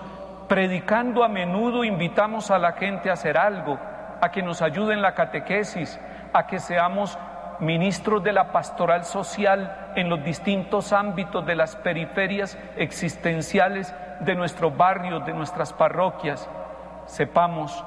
[0.47, 3.79] predicando a menudo, invitamos a la gente a hacer algo,
[4.21, 5.99] a que nos ayude en la catequesis,
[6.33, 7.17] a que seamos
[7.59, 14.75] ministros de la pastoral social en los distintos ámbitos de las periferias existenciales de nuestros
[14.75, 16.49] barrios, de nuestras parroquias,
[17.05, 17.83] sepamos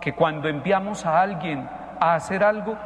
[0.00, 1.68] que cuando enviamos a alguien
[2.00, 2.76] a hacer algo,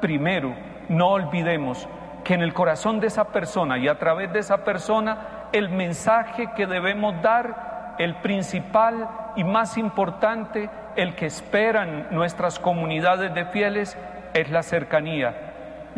[0.00, 0.54] primero
[0.88, 1.88] no olvidemos
[2.24, 6.50] que en el corazón de esa persona y a través de esa persona el mensaje
[6.54, 13.96] que debemos dar, el principal y más importante, el que esperan nuestras comunidades de fieles,
[14.34, 15.47] es la cercanía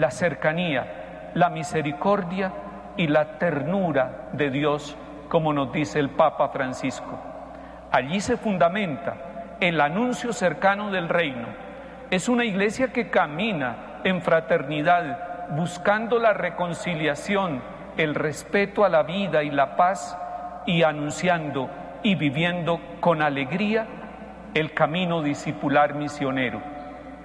[0.01, 2.53] la cercanía, la misericordia
[2.97, 4.97] y la ternura de Dios,
[5.29, 7.19] como nos dice el Papa Francisco.
[7.93, 11.49] Allí se fundamenta el anuncio cercano del reino.
[12.11, 17.63] Es una iglesia que camina en fraternidad, buscando la reconciliación,
[17.99, 20.17] el respeto a la vida y la paz
[20.65, 21.69] y anunciando
[22.03, 23.87] y viviendo con alegría
[24.55, 26.63] el camino discipular misionero.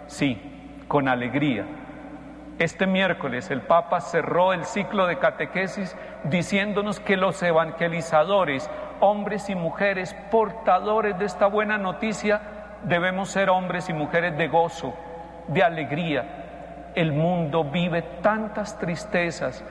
[0.07, 1.65] Sí, con alegría
[2.57, 8.69] este miércoles el Papa cerró el ciclo de catequesis diciéndonos que los evangelizadores,
[9.01, 12.41] hombres y mujeres portadores de esta buena noticia,
[12.83, 14.95] debemos ser hombres y mujeres de gozo,
[15.49, 16.91] de alegría.
[16.95, 19.65] El mundo vive tantas tristezas,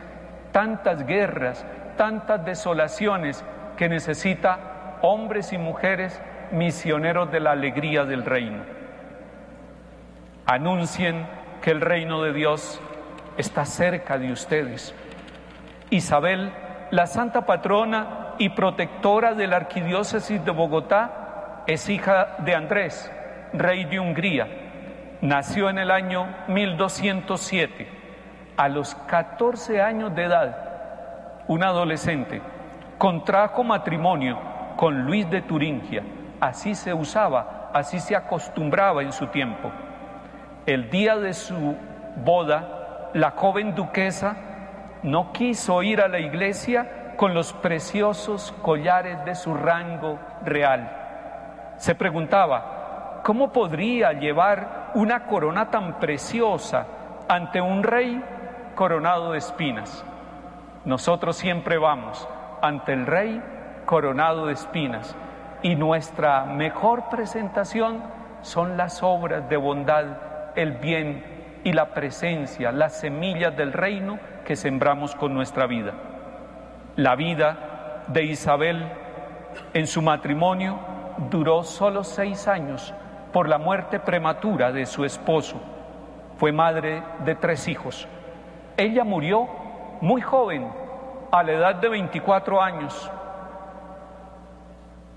[0.53, 1.65] tantas guerras,
[1.97, 3.43] tantas desolaciones
[3.79, 6.21] que necesita hombres y mujeres
[6.53, 8.63] misioneros de la alegría del reino.
[10.45, 11.27] Anuncien
[11.65, 12.79] que el reino de Dios
[13.39, 14.95] está cerca de ustedes.
[15.89, 16.53] Isabel,
[16.91, 23.11] la santa patrona y protectora de la arquidiócesis de Bogotá, es hija de Andrés,
[23.55, 24.47] rey de Hungría.
[25.23, 27.89] Nació en el año 1207.
[28.59, 32.43] A los 14 años de edad, un adolescente
[32.99, 34.39] contrajo matrimonio
[34.77, 36.03] con Luis de Turingia.
[36.41, 39.73] Así se usaba, así se acostumbraba en su tiempo.
[40.67, 41.77] El día de su
[42.25, 44.37] boda, la joven duquesa
[45.03, 50.91] no quiso ir a la iglesia con los preciosos collares de su rango real.
[51.77, 56.87] Se preguntaba, ¿cómo podría llevar una corona tan preciosa
[57.29, 58.25] ante un rey
[58.75, 60.03] coronado de espinas?
[60.87, 62.27] Nosotros siempre vamos
[62.63, 63.43] ante el rey
[63.85, 65.15] coronado de espinas
[65.63, 68.03] y nuestra mejor presentación
[68.41, 70.05] son las obras de bondad,
[70.57, 71.25] el bien
[71.65, 75.95] y la presencia, las semillas del reino que sembramos con nuestra vida.
[76.97, 78.85] La vida de Isabel
[79.73, 80.79] en su matrimonio
[81.31, 82.95] duró solo seis años
[83.33, 85.61] por la muerte prematura de su esposo.
[86.37, 88.07] Fue madre de tres hijos.
[88.77, 89.49] Ella murió
[90.01, 90.69] muy joven,
[91.35, 93.11] a la edad de 24 años.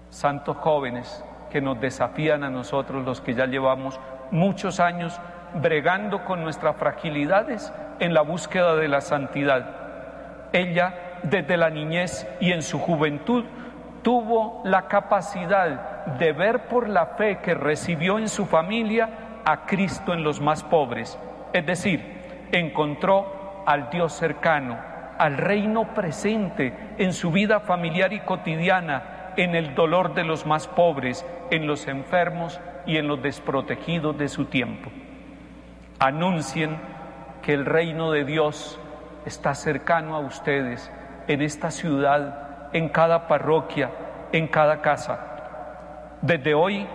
[0.10, 4.00] Santos jóvenes que nos desafían a nosotros los que ya llevamos
[4.32, 5.20] muchos años
[5.54, 9.76] bregando con nuestras fragilidades en la búsqueda de la santidad.
[10.54, 13.46] Ella, desde la niñez y en su juventud,
[14.02, 19.10] tuvo la capacidad de ver por la fe que recibió en su familia
[19.46, 21.18] a Cristo en los más pobres.
[21.54, 24.78] Es decir, encontró al Dios cercano,
[25.18, 30.68] al reino presente en su vida familiar y cotidiana, en el dolor de los más
[30.68, 34.90] pobres, en los enfermos y en los desprotegidos de su tiempo.
[36.00, 36.78] Anuncien
[37.42, 38.80] que el reino de Dios
[39.26, 40.92] está cercano a ustedes
[41.28, 43.92] en esta ciudad, en cada parroquia,
[44.32, 45.20] en cada casa.
[46.22, 46.88] Desde hoy,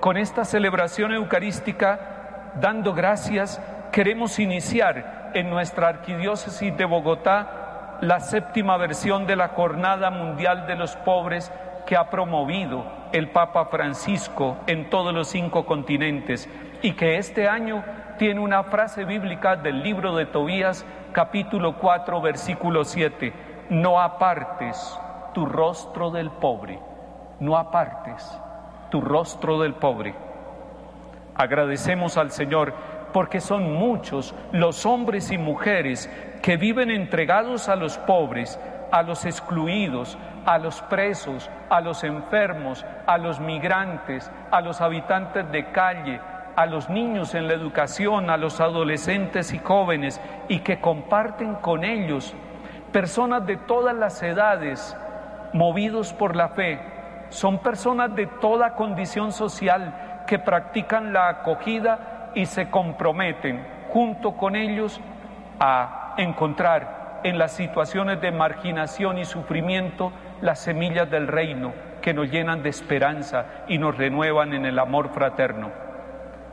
[0.00, 3.60] con esta celebración eucarística, dando gracias,
[3.92, 10.76] queremos iniciar en nuestra arquidiócesis de Bogotá la séptima versión de la Jornada Mundial de
[10.76, 11.52] los Pobres
[11.86, 16.48] que ha promovido el Papa Francisco en todos los cinco continentes
[16.82, 17.82] y que este año
[18.18, 23.32] tiene una frase bíblica del libro de Tobías, capítulo 4, versículo 7.
[23.70, 24.98] No apartes
[25.32, 26.78] tu rostro del pobre,
[27.40, 28.38] no apartes
[28.90, 30.14] tu rostro del pobre.
[31.34, 32.74] Agradecemos al Señor
[33.12, 36.10] porque son muchos los hombres y mujeres
[36.42, 38.58] que viven entregados a los pobres,
[38.90, 45.50] a los excluidos, a los presos, a los enfermos, a los migrantes, a los habitantes
[45.50, 46.20] de calle,
[46.54, 51.84] a los niños en la educación, a los adolescentes y jóvenes, y que comparten con
[51.84, 52.34] ellos
[52.92, 54.96] personas de todas las edades,
[55.52, 56.80] movidos por la fe.
[57.28, 64.56] Son personas de toda condición social que practican la acogida y se comprometen junto con
[64.56, 65.00] ellos
[65.60, 66.95] a encontrar
[67.26, 72.68] en las situaciones de marginación y sufrimiento las semillas del reino que nos llenan de
[72.68, 75.72] esperanza y nos renuevan en el amor fraterno.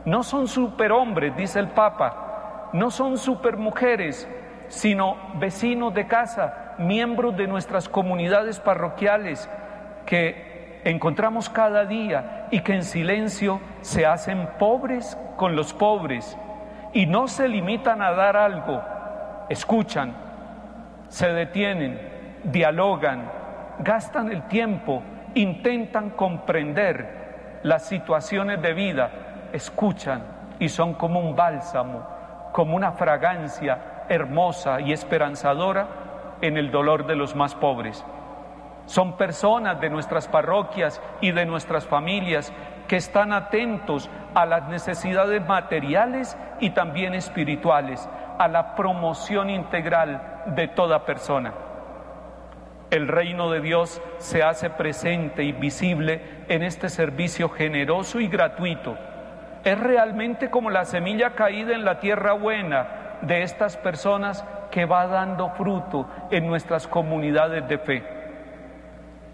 [0.04, 4.28] No son superhombres, dice el Papa, no son supermujeres,
[4.66, 9.48] sino vecinos de casa, miembros de nuestras comunidades parroquiales
[10.06, 16.36] que encontramos cada día y que en silencio se hacen pobres con los pobres
[16.92, 18.82] y no se limitan a dar algo,
[19.48, 20.24] escuchan,
[21.14, 21.96] se detienen,
[22.42, 23.30] dialogan,
[23.78, 25.00] gastan el tiempo,
[25.36, 29.12] intentan comprender las situaciones de vida,
[29.52, 30.24] escuchan
[30.58, 32.04] y son como un bálsamo,
[32.52, 35.86] como una fragancia hermosa y esperanzadora
[36.40, 38.04] en el dolor de los más pobres.
[38.86, 42.52] Son personas de nuestras parroquias y de nuestras familias
[42.88, 48.08] que están atentos a las necesidades materiales y también espirituales,
[48.38, 51.52] a la promoción integral de toda persona.
[52.90, 58.96] El reino de Dios se hace presente y visible en este servicio generoso y gratuito.
[59.64, 65.06] Es realmente como la semilla caída en la tierra buena de estas personas que va
[65.06, 68.04] dando fruto en nuestras comunidades de fe.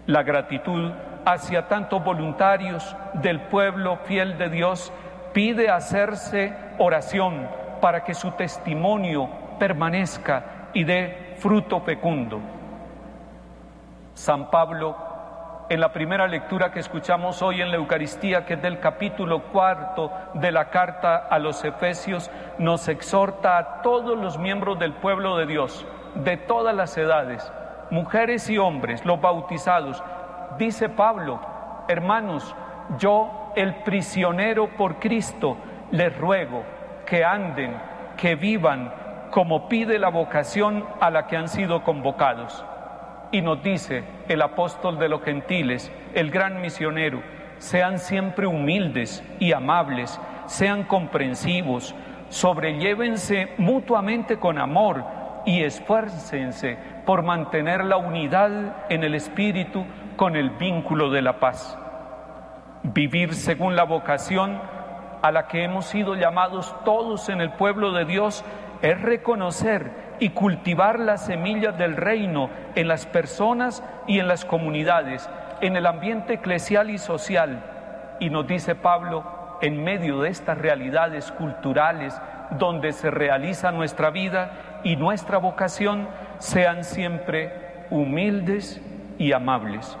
[0.07, 0.91] La gratitud
[1.25, 4.91] hacia tantos voluntarios del pueblo fiel de Dios
[5.33, 7.47] pide hacerse oración
[7.79, 12.39] para que su testimonio permanezca y dé fruto fecundo.
[14.13, 14.95] San Pablo,
[15.69, 20.11] en la primera lectura que escuchamos hoy en la Eucaristía, que es del capítulo cuarto
[20.33, 25.45] de la carta a los Efesios, nos exhorta a todos los miembros del pueblo de
[25.45, 27.51] Dios, de todas las edades,
[27.89, 30.03] mujeres y hombres, los bautizados.
[30.57, 31.39] Dice Pablo,
[31.87, 32.55] hermanos,
[32.97, 35.57] yo, el prisionero por Cristo,
[35.91, 36.63] les ruego
[37.05, 37.75] que anden,
[38.17, 38.93] que vivan
[39.31, 42.65] como pide la vocación a la que han sido convocados.
[43.31, 47.21] Y nos dice el apóstol de los gentiles, el gran misionero,
[47.57, 51.95] sean siempre humildes y amables, sean comprensivos,
[52.29, 55.03] sobrellévense mutuamente con amor
[55.45, 59.85] y esfuércense por mantener la unidad en el espíritu
[60.21, 61.75] con el vínculo de la paz.
[62.83, 64.61] Vivir según la vocación
[65.23, 68.45] a la que hemos sido llamados todos en el pueblo de Dios
[68.83, 75.27] es reconocer y cultivar las semillas del reino en las personas y en las comunidades,
[75.59, 77.63] en el ambiente eclesial y social.
[78.19, 82.21] Y nos dice Pablo, en medio de estas realidades culturales
[82.59, 86.07] donde se realiza nuestra vida y nuestra vocación,
[86.37, 88.79] sean siempre humildes
[89.17, 89.97] y amables.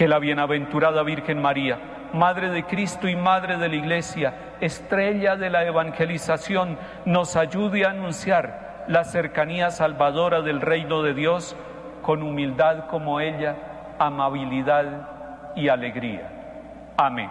[0.00, 5.50] Que la bienaventurada Virgen María, Madre de Cristo y Madre de la Iglesia, estrella de
[5.50, 11.54] la evangelización, nos ayude a anunciar la cercanía salvadora del reino de Dios
[12.00, 13.56] con humildad como ella,
[13.98, 16.94] amabilidad y alegría.
[16.96, 17.30] Amén.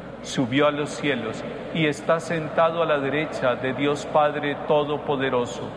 [0.21, 1.43] subió a los cielos
[1.73, 5.69] y está sentado a la derecha de Dios Padre Todopoderoso.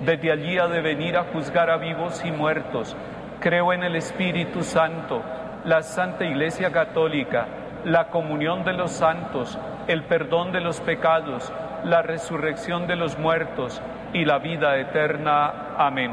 [0.00, 2.96] Desde allí ha de venir a juzgar a vivos y muertos.
[3.40, 5.22] Creo en el Espíritu Santo,
[5.64, 7.46] la Santa Iglesia Católica,
[7.84, 11.52] la comunión de los santos, el perdón de los pecados,
[11.84, 13.80] la resurrección de los muertos
[14.12, 15.74] y la vida eterna.
[15.76, 16.12] Amén.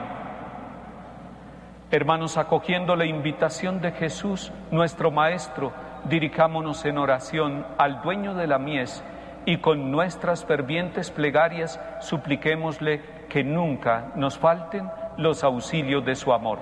[1.89, 5.73] Hermanos, acogiendo la invitación de Jesús, nuestro Maestro,
[6.09, 9.03] dirijámonos en oración al dueño de la mies
[9.45, 16.59] y con nuestras fervientes plegarias supliquémosle que nunca nos falten los auxilios de su amor.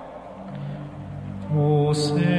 [1.56, 2.30] Oh Señor,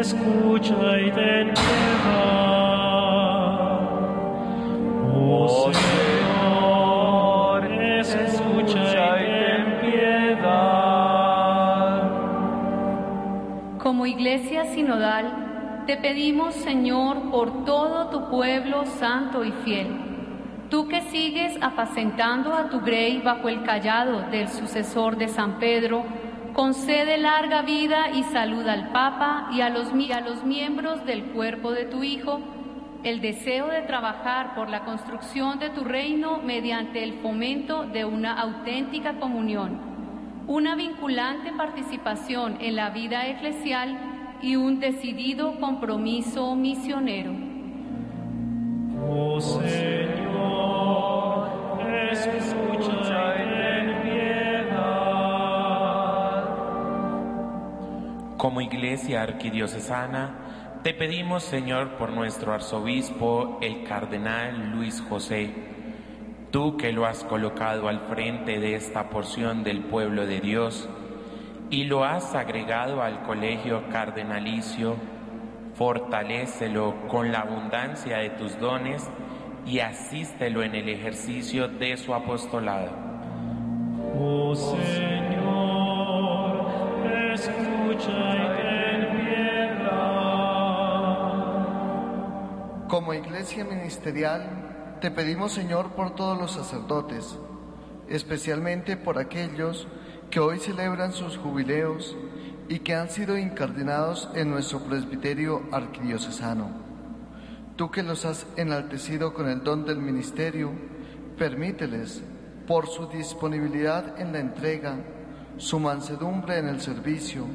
[0.00, 2.58] escucha y ten piedad.
[5.14, 6.07] Oh Señor,
[13.98, 19.88] Como iglesia sinodal, te pedimos, Señor, por todo tu pueblo santo y fiel.
[20.70, 26.04] Tú que sigues apacentando a tu grey bajo el callado del sucesor de San Pedro,
[26.52, 31.32] concede larga vida y salud al Papa y a los, y a los miembros del
[31.32, 32.38] cuerpo de tu Hijo,
[33.02, 38.40] el deseo de trabajar por la construcción de tu reino mediante el fomento de una
[38.40, 39.87] auténtica comunión
[40.48, 47.32] una vinculante participación en la vida eclesial y un decidido compromiso misionero.
[49.06, 49.68] Oh Señor,
[52.12, 54.88] escucha y ten piedad.
[58.38, 65.77] Como Iglesia Arquidiocesana, te pedimos, Señor, por nuestro arzobispo, el cardenal Luis José,
[66.50, 70.88] tú que lo has colocado al frente de esta porción del pueblo de Dios
[71.70, 74.96] y lo has agregado al colegio cardenalicio,
[75.74, 79.06] fortalécelo con la abundancia de tus dones
[79.66, 82.88] y asístelo en el ejercicio de su apostolado.
[84.18, 84.96] Oh Señor,
[87.34, 89.98] escucha y ten piedad.
[92.88, 94.57] Como iglesia ministerial,
[95.00, 97.38] te pedimos, Señor, por todos los sacerdotes,
[98.08, 99.86] especialmente por aquellos
[100.30, 102.16] que hoy celebran sus jubileos
[102.68, 106.70] y que han sido incardinados en nuestro presbiterio arquidiocesano.
[107.76, 110.72] Tú que los has enaltecido con el don del ministerio,
[111.38, 112.22] permíteles,
[112.66, 114.96] por su disponibilidad en la entrega,
[115.56, 117.46] su mansedumbre en el servicio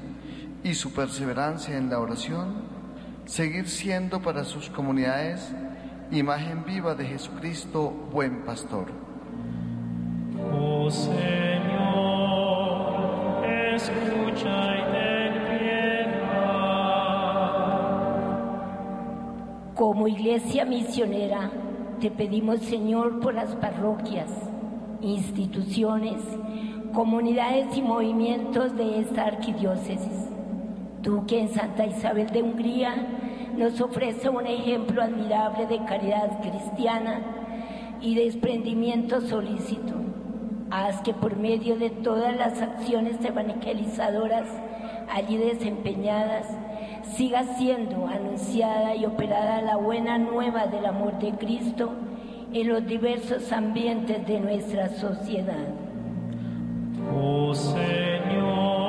[0.64, 2.64] y su perseverancia en la oración,
[3.26, 5.54] seguir siendo para sus comunidades
[6.12, 8.88] imagen viva de Jesucristo, buen pastor.
[10.52, 11.14] Oh Señor,
[13.46, 16.06] escucha y ten piedad.
[19.76, 21.52] Como iglesia misionera,
[22.00, 24.32] te pedimos, Señor, por las parroquias,
[25.02, 26.22] instituciones,
[26.94, 30.30] comunidades y movimientos de esta arquidiócesis.
[31.02, 33.23] Tú que en Santa Isabel de Hungría
[33.56, 37.22] nos ofrece un ejemplo admirable de caridad cristiana
[38.02, 39.94] y desprendimiento solícito.
[40.72, 44.48] Haz que por medio de todas las acciones evangelizadoras
[45.12, 46.48] allí desempeñadas,
[47.16, 51.92] siga siendo anunciada y operada la buena nueva del amor de Cristo
[52.54, 55.68] en los diversos ambientes de nuestra sociedad.
[57.16, 58.83] Oh Señor,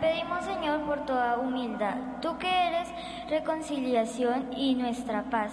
[0.00, 2.88] pedimos Señor por toda humildad, tú que eres
[3.28, 5.52] reconciliación y nuestra paz.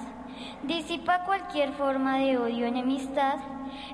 [0.64, 3.36] Disipa cualquier forma de odio, enemistad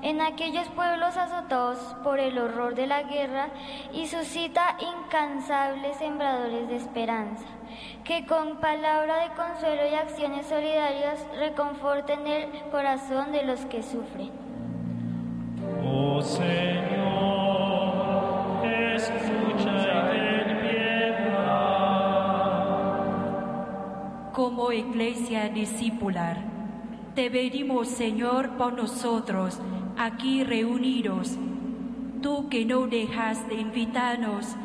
[0.02, 3.48] en aquellos pueblos azotados por el horror de la guerra
[3.92, 7.46] y suscita incansables sembradores de esperanza,
[8.04, 14.30] que con palabra de consuelo y acciones solidarias reconforten el corazón de los que sufren.
[15.84, 16.89] Oh Señor,
[24.40, 26.38] Como iglesia discipular,
[27.14, 29.60] te pedimos, Señor, por nosotros
[29.98, 31.36] aquí reunidos,
[32.22, 34.56] tú que no dejas de invitarnos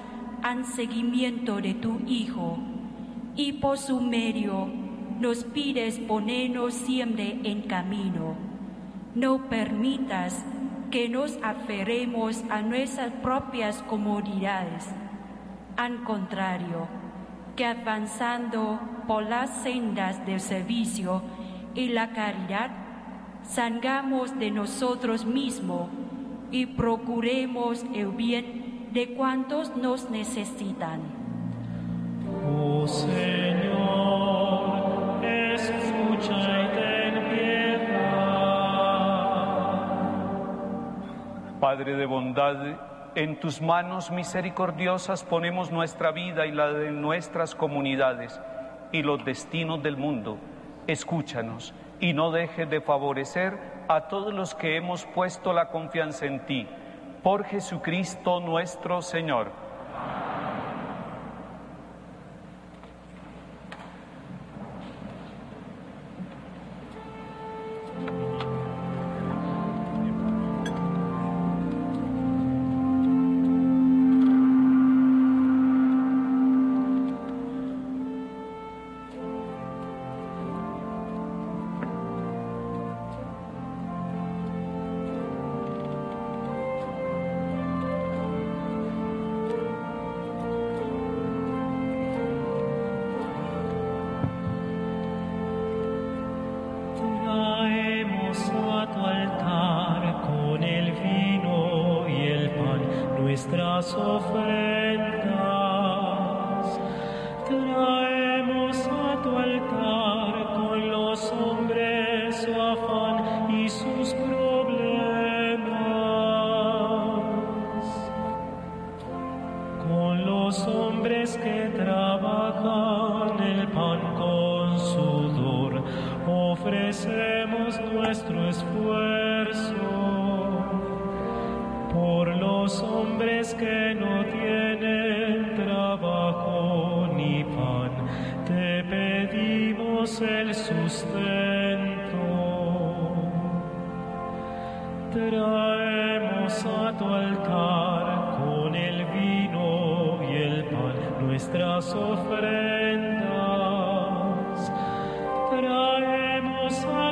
[0.42, 2.58] al seguimiento de tu Hijo,
[3.36, 4.70] y por su medio
[5.20, 8.38] nos pides ponernos siempre en camino.
[9.14, 10.46] No permitas
[10.90, 14.88] que nos aferremos a nuestras propias comodidades.
[15.76, 16.88] Al contrario,
[17.56, 21.22] que avanzando por las sendas del servicio,
[21.76, 22.72] y la caridad,
[23.44, 25.90] salgamos de nosotros mismos
[26.52, 31.02] y procuremos el bien de cuantos nos necesitan.
[32.48, 33.14] Oh Señor,
[35.24, 38.30] escucha y ten piedad.
[41.60, 42.56] Padre de bondad,
[43.16, 48.40] en tus manos misericordiosas ponemos nuestra vida y la de nuestras comunidades
[48.92, 50.38] y los destinos del mundo
[50.88, 53.58] escúchanos y no dejes de favorecer
[53.88, 56.68] a todos los que hemos puesto la confianza en ti.
[57.24, 59.52] Por Jesucristo nuestro Señor.
[67.96, 68.55] Traemos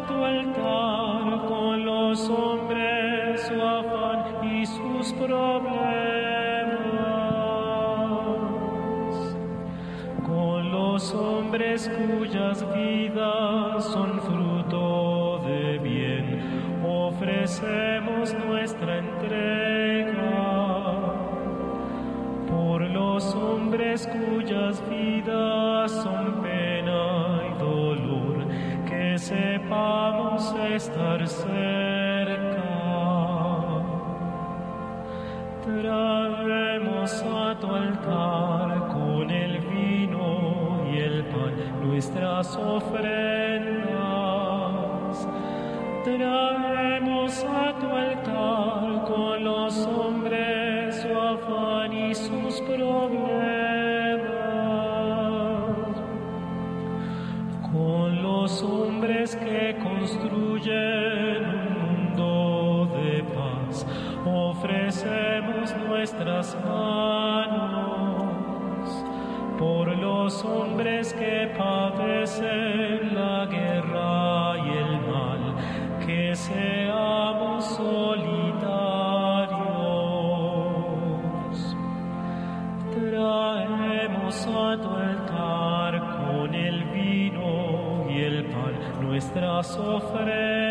[0.07, 5.53] tu altar con los hombres su afán y sus problemas.
[10.25, 20.13] Con los hombres cuyas vidas son fruto de bien, ofrecemos nuestra entrega.
[22.49, 24.92] Por los hombres cuyas vidas
[30.75, 32.63] estar cerca.
[35.63, 41.53] Traemos a tu altar con el vino y el pan
[41.83, 43.42] nuestras ofrendas.
[70.83, 75.55] Hombres que padecen la guerra y el mal,
[76.05, 78.57] que seamos solidarios.
[82.91, 90.62] Traemos a tu altar con el vino y el pan nuestras ofrendas.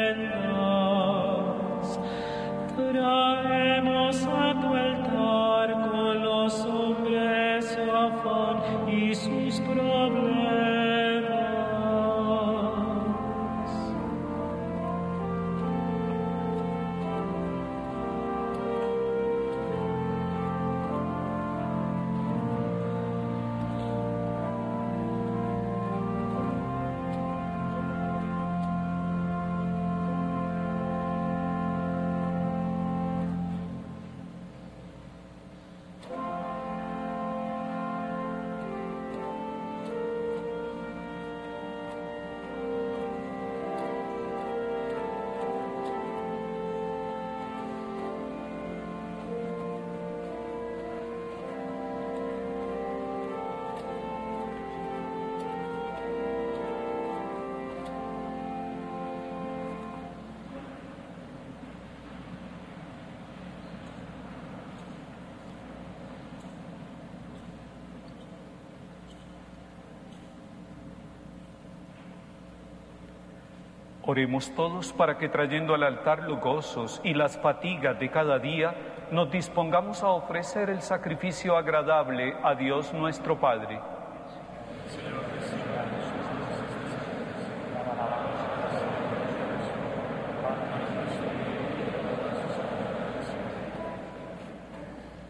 [74.13, 78.75] Oremos todos para que trayendo al altar los gozos y las fatigas de cada día,
[79.11, 83.81] nos dispongamos a ofrecer el sacrificio agradable a Dios nuestro Padre.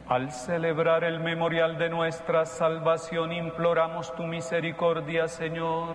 [0.08, 5.94] Al celebrar el memorial de nuestra salvación, imploramos tu misericordia, Señor,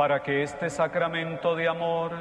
[0.00, 2.12] para que este sacramento de amor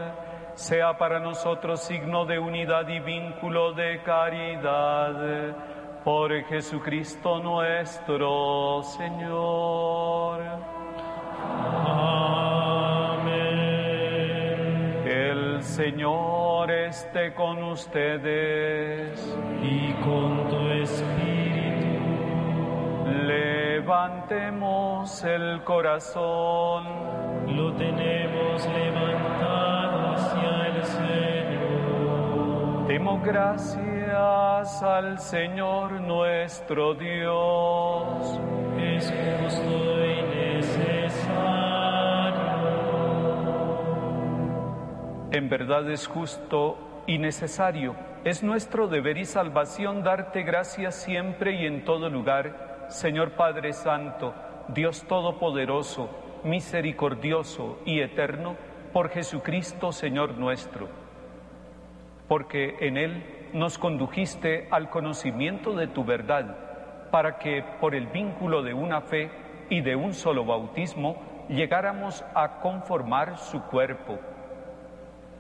[0.53, 5.55] sea para nosotros signo de unidad y vínculo de caridad.
[6.03, 10.41] Por Jesucristo nuestro Señor.
[11.87, 13.37] Amén.
[15.07, 19.37] El Señor esté con ustedes.
[19.63, 21.48] Y con tu espíritu.
[23.89, 26.83] Levantemos el corazón.
[27.47, 32.87] Lo tenemos levantado hacia el Señor.
[32.87, 38.39] Demos gracias al Señor nuestro Dios.
[38.77, 39.11] Es
[39.41, 41.33] justo y necesario.
[45.31, 46.77] En verdad es justo
[47.07, 47.95] y necesario.
[48.23, 54.33] Es nuestro deber y salvación darte gracias siempre y en todo lugar, Señor Padre Santo,
[54.67, 56.09] Dios Todopoderoso,
[56.43, 58.55] misericordioso y eterno,
[58.91, 60.87] por Jesucristo, Señor nuestro.
[62.27, 68.63] Porque en Él nos condujiste al conocimiento de tu verdad, para que por el vínculo
[68.63, 69.29] de una fe
[69.69, 71.17] y de un solo bautismo
[71.47, 74.17] llegáramos a conformar su cuerpo.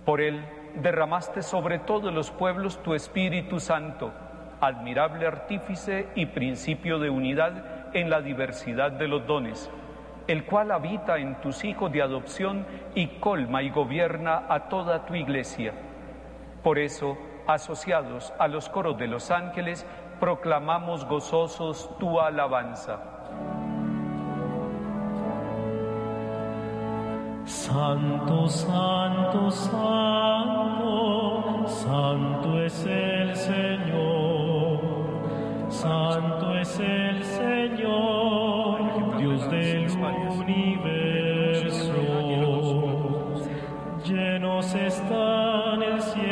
[0.05, 0.45] Por Él
[0.75, 4.11] derramaste sobre todos los pueblos tu Espíritu Santo,
[4.61, 9.69] admirable artífice y principio de unidad en la diversidad de los dones,
[10.27, 15.15] el cual habita en tus hijos de adopción y colma y gobierna a toda tu
[15.15, 15.73] iglesia.
[16.63, 19.85] Por eso, asociados a los coros de los ángeles,
[20.19, 22.99] proclamamos gozosos tu alabanza.
[27.45, 30.99] Santo, santo, santo,
[31.67, 34.28] santo es el Señor,
[35.71, 39.89] santo es el Señor, Dios del
[40.37, 41.93] universo.
[44.05, 46.28] Llenos están el cielo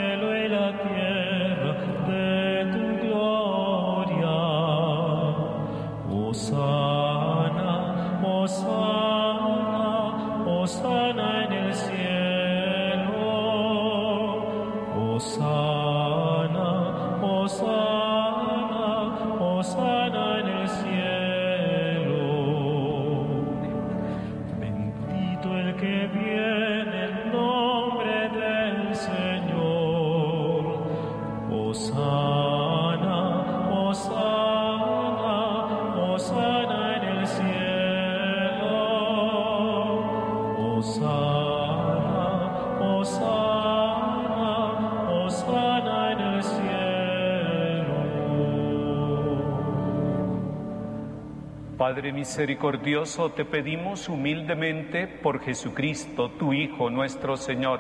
[51.98, 57.80] Padre misericordioso, te pedimos humildemente por Jesucristo, tu Hijo, nuestro Señor,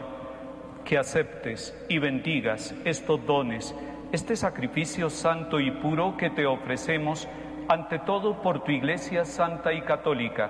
[0.84, 3.76] que aceptes y bendigas estos dones,
[4.12, 7.28] este sacrificio santo y puro que te ofrecemos,
[7.70, 10.50] ante todo por tu Iglesia Santa y Católica,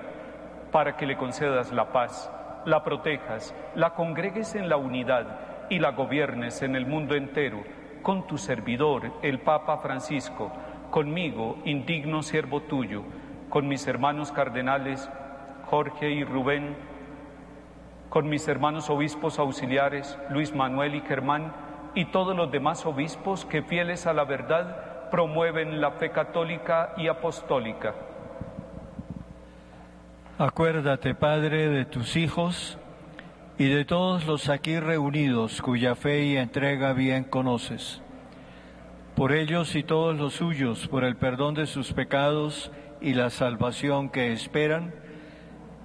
[0.72, 2.32] para que le concedas la paz,
[2.66, 7.66] la protejas, la congregues en la unidad y la gobiernes en el mundo entero,
[8.02, 10.54] con tu servidor, el Papa Francisco,
[10.90, 13.04] conmigo, indigno siervo tuyo,
[13.50, 15.10] con mis hermanos cardenales
[15.70, 16.76] Jorge y Rubén,
[18.10, 21.54] con mis hermanos obispos auxiliares Luis Manuel y Germán
[21.94, 27.08] y todos los demás obispos que fieles a la verdad promueven la fe católica y
[27.08, 27.96] apostólica.
[30.38, 32.78] Acuérdate, Padre, de tus hijos
[33.58, 38.02] y de todos los aquí reunidos cuya fe y entrega bien conoces.
[39.18, 44.12] Por ellos y todos los suyos, por el perdón de sus pecados y la salvación
[44.12, 44.94] que esperan,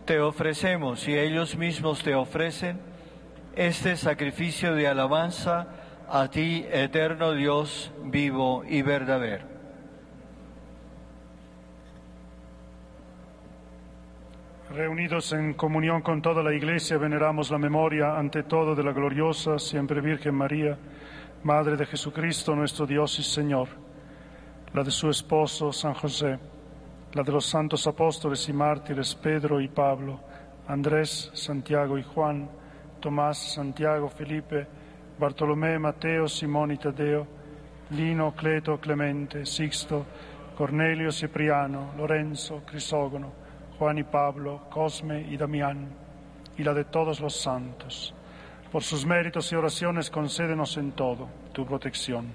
[0.05, 2.78] te ofrecemos y ellos mismos te ofrecen
[3.57, 5.66] este sacrificio de alabanza
[6.11, 9.47] a ti, eterno Dios, vivo y verdadero.
[14.74, 19.59] Reunidos en comunión con toda la Iglesia, veneramos la memoria ante todo de la gloriosa,
[19.59, 20.76] siempre Virgen María,
[21.45, 23.66] Madre de Jesucristo, nuestro Dios y Señor,
[24.72, 26.38] la de su esposo, San José,
[27.14, 30.20] la de los santos apóstoles y mártires, Pedro y Pablo,
[30.68, 32.49] Andrés, Santiago y Juan,
[33.01, 34.68] Tomás, Santiago, Felipe,
[35.18, 37.26] Bartolomé, Mateo, Simón y Tadeo,
[37.91, 40.07] Lino, Cleto, Clemente, Sixto,
[40.57, 43.33] Cornelio, Cipriano, Lorenzo, Crisógono,
[43.80, 45.88] Juan y Pablo, Cosme y Damián,
[46.57, 48.14] y la de todos los santos.
[48.72, 52.32] Por sus méritos y oraciones concédenos en todo tu protección.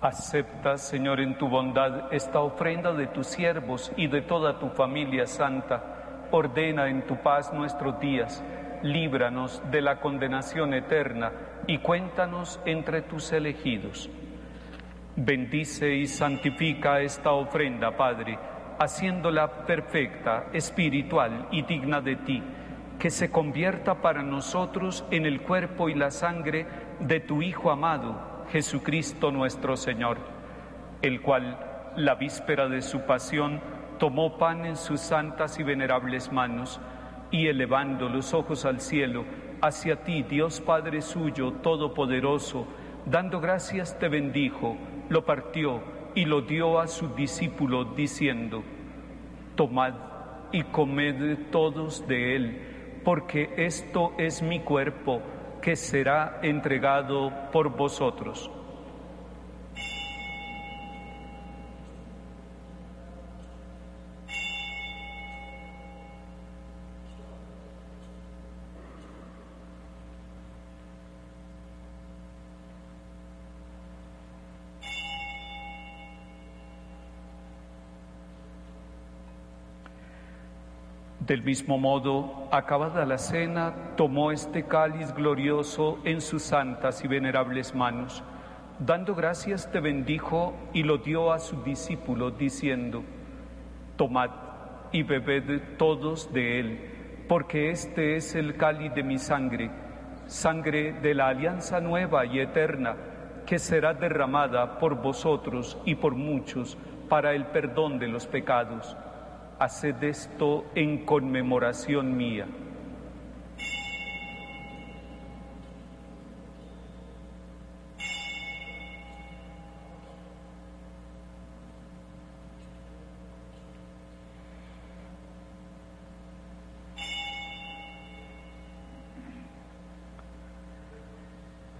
[0.00, 5.26] Acepta, Señor, en tu bondad esta ofrenda de tus siervos y de toda tu familia
[5.26, 6.28] santa.
[6.30, 8.40] Ordena en tu paz nuestros días,
[8.84, 11.32] líbranos de la condenación eterna
[11.66, 14.08] y cuéntanos entre tus elegidos.
[15.16, 18.38] Bendice y santifica esta ofrenda, Padre,
[18.78, 22.40] haciéndola perfecta, espiritual y digna de ti,
[22.98, 26.66] que se convierta para nosotros en el cuerpo y la sangre
[27.00, 30.18] de tu Hijo amado, Jesucristo nuestro Señor,
[31.02, 33.60] el cual, la víspera de su pasión,
[33.98, 36.80] tomó pan en sus santas y venerables manos,
[37.30, 39.24] y elevando los ojos al cielo,
[39.60, 42.66] hacia ti, Dios Padre suyo, todopoderoso,
[43.06, 44.76] dando gracias te bendijo,
[45.08, 45.82] lo partió
[46.14, 48.62] y lo dio a su discípulo, diciendo,
[49.56, 49.94] Tomad
[50.52, 52.67] y comed todos de él,
[53.08, 55.22] porque esto es mi cuerpo
[55.62, 58.50] que será entregado por vosotros.
[81.28, 87.74] Del mismo modo, acabada la cena, tomó este cáliz glorioso en sus santas y venerables
[87.74, 88.24] manos.
[88.78, 93.04] Dando gracias te bendijo y lo dio a su discípulo, diciendo,
[93.96, 94.30] Tomad
[94.90, 99.70] y bebed todos de él, porque este es el cáliz de mi sangre,
[100.24, 102.96] sangre de la alianza nueva y eterna,
[103.44, 106.78] que será derramada por vosotros y por muchos
[107.10, 108.96] para el perdón de los pecados
[109.58, 112.46] haced esto en conmemoración mía.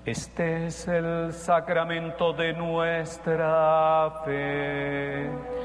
[0.08, 5.57] Este es el sacramento de nuestra fe.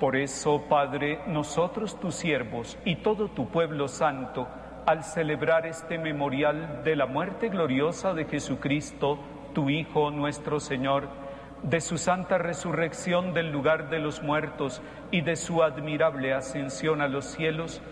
[0.00, 4.48] Por eso, Padre, nosotros tus siervos y todo tu pueblo santo,
[4.84, 9.20] al celebrar este memorial de la muerte gloriosa de Jesucristo,
[9.54, 11.29] tu Hijo nuestro Señor,
[11.62, 14.80] de su santa resurrección del lugar de los muertos
[15.10, 17.82] y de su admirable ascensión a los cielos,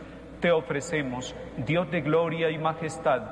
[0.40, 3.22] te ofrecemos, Dios de gloria y majestad,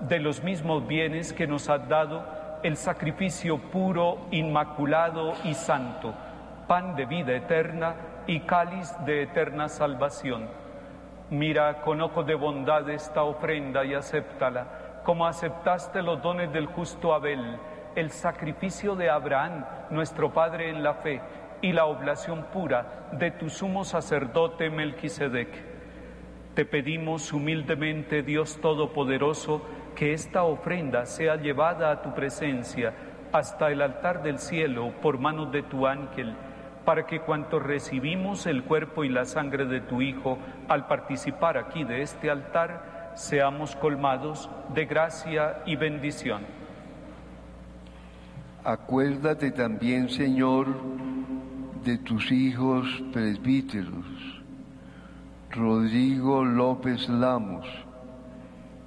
[0.00, 2.24] de los mismos bienes que nos has dado,
[2.62, 6.14] el sacrificio puro, inmaculado y santo,
[6.68, 7.94] pan de vida eterna
[8.26, 10.48] y cáliz de eterna salvación.
[11.30, 17.14] Mira con ojo de bondad esta ofrenda y acéptala, como aceptaste los dones del justo
[17.14, 17.58] Abel,
[17.94, 21.20] el sacrificio de Abraham, nuestro Padre en la fe,
[21.62, 25.48] y la oblación pura de tu sumo sacerdote Melquisedec.
[26.54, 29.62] Te pedimos humildemente, Dios Todopoderoso,
[29.94, 32.92] que esta ofrenda sea llevada a tu presencia
[33.32, 36.34] hasta el altar del cielo por manos de tu ángel,
[36.84, 40.38] para que cuanto recibimos el cuerpo y la sangre de tu Hijo
[40.68, 46.61] al participar aquí de este altar, seamos colmados de gracia y bendición.
[48.64, 50.68] Acuérdate también, Señor,
[51.84, 54.04] de tus hijos presbíteros
[55.50, 57.66] Rodrigo López Lamos,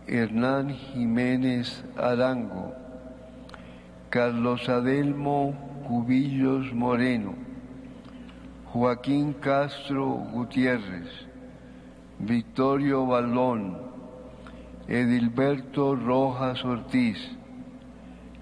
[0.08, 2.74] Hernán Jiménez Arango,
[4.10, 5.54] Carlos Adelmo
[5.86, 7.34] Cubillos Moreno,
[8.72, 11.10] Joaquín Castro Gutiérrez,
[12.20, 13.78] Victorio Balón,
[14.88, 17.18] Edilberto Rojas Ortiz,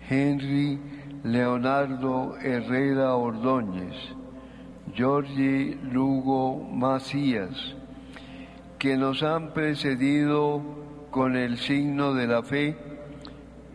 [0.08, 0.80] Henry
[1.24, 3.96] Leonardo Herrera Ordóñez,
[4.98, 7.78] Jorge Lugo Macías,
[8.78, 10.62] que nos han precedido
[11.12, 12.76] con el signo de la fe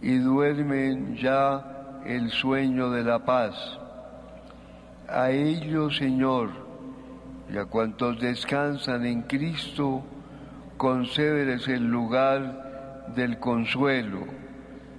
[0.02, 3.54] y duermen ya el sueño de la paz.
[5.08, 6.50] A ellos, Señor,
[7.50, 10.02] y a cuantos descansan en Cristo,
[10.76, 14.26] concédeles el lugar del consuelo,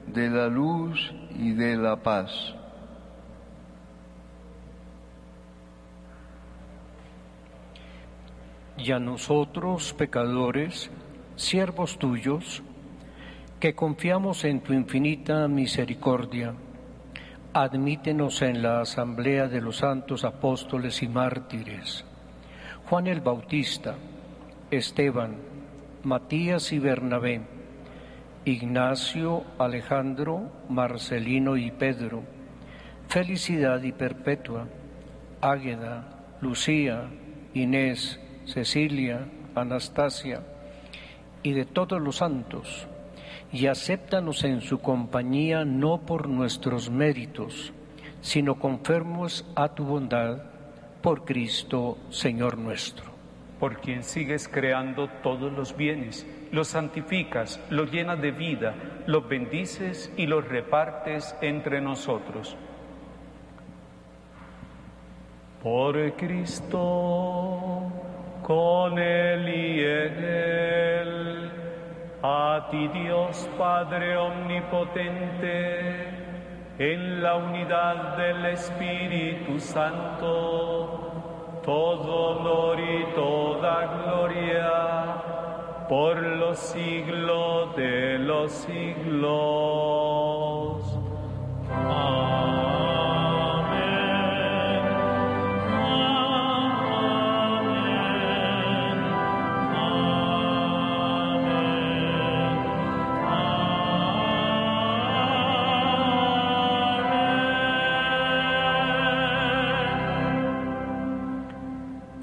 [0.08, 2.54] de la luz y de la paz.
[8.80, 10.90] y a nosotros, pecadores,
[11.36, 12.64] siervos tuyos,
[13.60, 16.54] que confiamos en tu infinita misericordia,
[17.54, 22.06] admítenos en la asamblea de los santos apóstoles y mártires,
[22.90, 23.96] Juan el Bautista,
[24.72, 25.36] Esteban,
[26.04, 27.42] Matías y Bernabé,
[28.46, 32.24] Ignacio, Alejandro, Marcelino y Pedro,
[33.08, 34.68] Felicidad y Perpetua,
[35.42, 37.10] Águeda, Lucía,
[37.54, 40.42] Inés, Cecilia, Anastasia
[41.44, 42.88] y de todos los santos,
[43.52, 47.74] y acéptanos en su compañía no por nuestros méritos,
[48.22, 50.44] sino confermos a tu bondad,
[51.02, 53.06] por Cristo, Señor nuestro.
[53.60, 58.74] Por quien sigues creando todos los bienes, los santificas, los llenas de vida,
[59.06, 62.58] los bendices y los repartes entre nosotros.
[65.62, 67.92] Por Cristo
[68.42, 71.52] con él y en él.
[72.24, 76.08] A ti Dios Padre Omnipotente,
[76.80, 85.39] en la unidad del Espíritu Santo, todo honor y toda gloria
[85.90, 89.40] por los siglos de los siglos.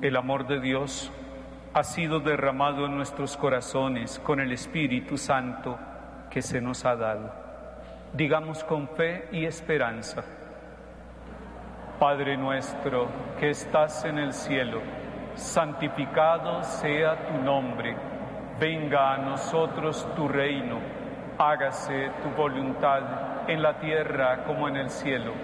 [0.00, 1.10] El amor de Dios
[1.76, 5.78] ha sido derramado en nuestros corazones con el Espíritu Santo
[6.30, 7.30] que se nos ha dado.
[8.14, 10.24] Digamos con fe y esperanza.
[11.98, 13.08] Padre nuestro
[13.38, 14.80] que estás en el cielo,
[15.34, 17.94] santificado sea tu nombre,
[18.58, 20.78] venga a nosotros tu reino,
[21.36, 25.34] hágase tu voluntad en la tierra como en el cielo.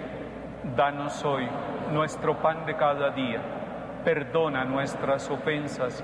[0.75, 1.47] Danos hoy
[1.91, 3.39] nuestro pan de cada día
[4.03, 6.03] perdona nuestras ofensas,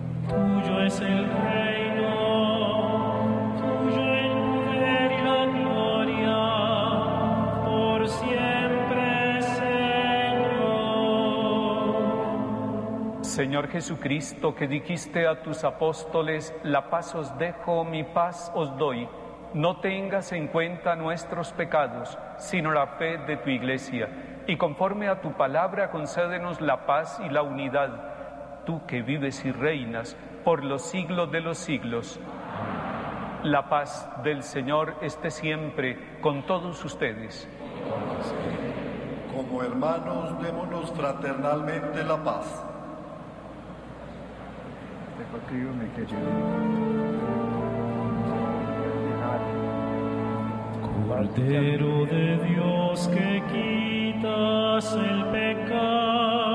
[13.23, 19.07] Señor Jesucristo, que dijiste a tus apóstoles, la paz os dejo, mi paz os doy,
[19.53, 25.21] no tengas en cuenta nuestros pecados, sino la fe de tu iglesia, y conforme a
[25.21, 28.10] tu palabra concédenos la paz y la unidad
[28.65, 32.19] tú que vives y reinas por los siglos de los siglos.
[33.43, 37.47] La paz del Señor esté siempre con todos ustedes.
[39.35, 42.65] Como hermanos, démonos fraternalmente la paz.
[51.07, 56.50] Cordero de Dios que quitas el pecado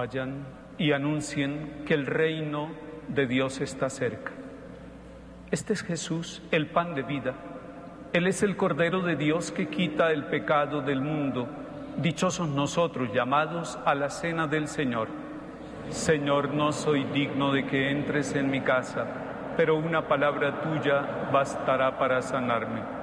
[0.00, 0.46] Vayan
[0.78, 2.70] y anuncien que el reino
[3.08, 4.32] de Dios está cerca.
[5.50, 7.34] Este es Jesús, el pan de vida.
[8.14, 11.46] Él es el Cordero de Dios que quita el pecado del mundo.
[11.98, 15.08] Dichosos nosotros llamados a la cena del Señor.
[15.90, 19.04] Señor, no soy digno de que entres en mi casa,
[19.58, 22.99] pero una palabra tuya bastará para sanarme.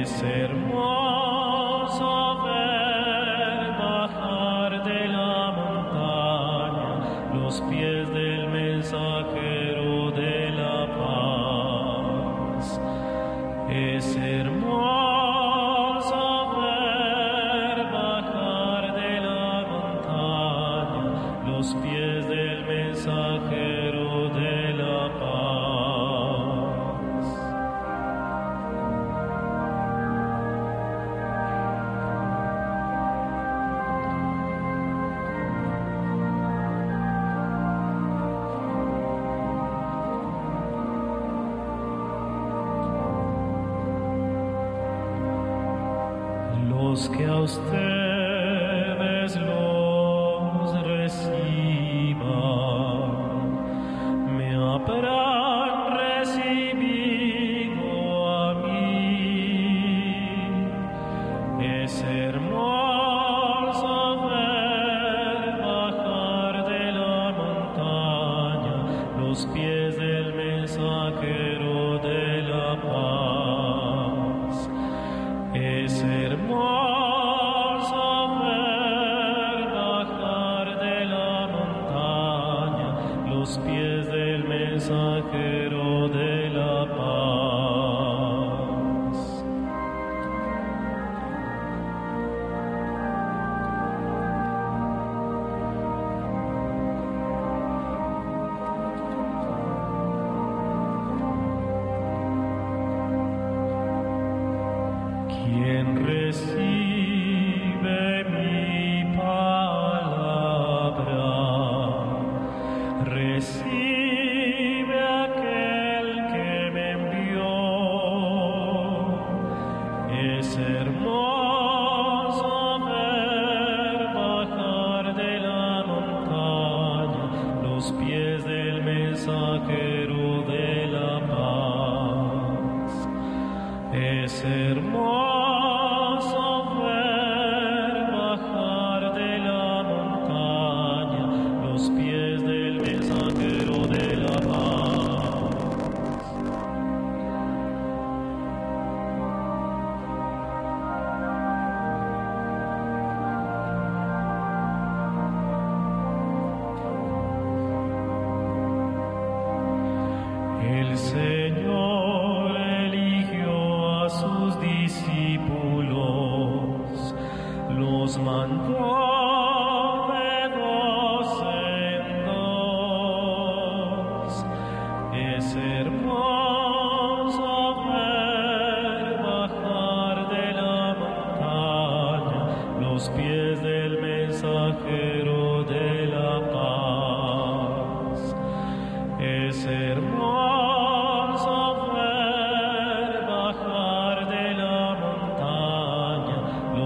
[0.02, 0.91] Es hermoso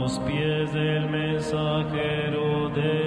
[0.07, 3.06] los pies del mensajero de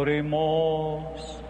[0.00, 1.42] Oremos.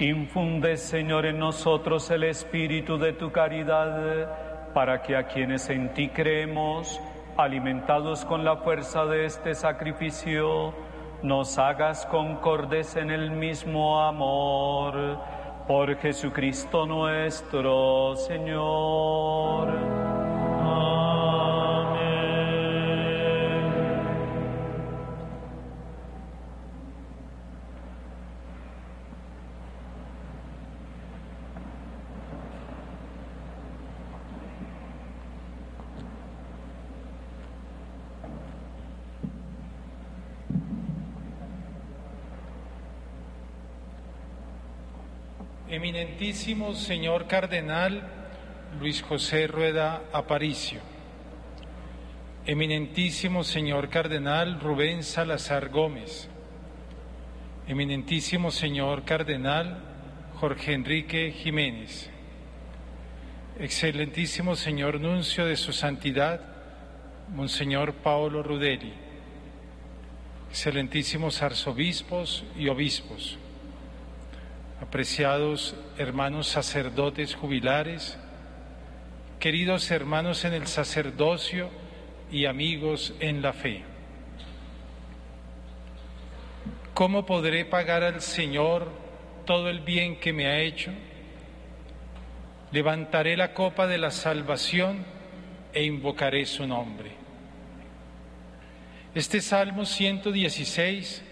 [0.00, 6.08] Infunde, Señor, en nosotros el espíritu de tu caridad, para que a quienes en ti
[6.08, 7.00] creemos,
[7.36, 10.74] alimentados con la fuerza de este sacrificio,
[11.22, 15.20] nos hagas concordes en el mismo amor.
[15.68, 19.91] Por Jesucristo nuestro Señor.
[46.02, 48.02] Eminentísimo señor cardenal
[48.80, 50.80] Luis José Rueda Aparicio.
[52.44, 56.28] Eminentísimo señor cardenal Rubén Salazar Gómez.
[57.68, 59.78] Eminentísimo señor cardenal
[60.40, 62.10] Jorge Enrique Jiménez.
[63.60, 66.40] Excelentísimo señor nuncio de su santidad,
[67.28, 68.92] Monseñor Paolo Rudeli.
[70.50, 73.38] Excelentísimos arzobispos y obispos
[74.82, 78.18] apreciados hermanos sacerdotes jubilares,
[79.38, 81.70] queridos hermanos en el sacerdocio
[82.32, 83.84] y amigos en la fe.
[86.94, 88.90] ¿Cómo podré pagar al Señor
[89.46, 90.90] todo el bien que me ha hecho?
[92.72, 95.06] Levantaré la copa de la salvación
[95.72, 97.12] e invocaré su nombre.
[99.14, 101.22] Este Salmo 116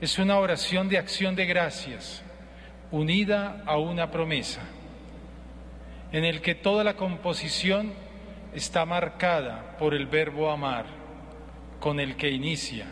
[0.00, 2.24] es una oración de acción de gracias
[2.92, 4.60] unida a una promesa,
[6.12, 7.94] en el que toda la composición
[8.54, 10.84] está marcada por el verbo amar,
[11.80, 12.86] con el que inicia,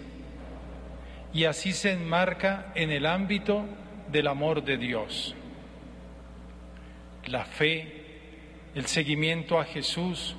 [1.35, 3.67] y así se enmarca en el ámbito
[4.11, 5.35] del amor de Dios.
[7.27, 8.07] La fe,
[8.75, 10.35] el seguimiento a Jesús,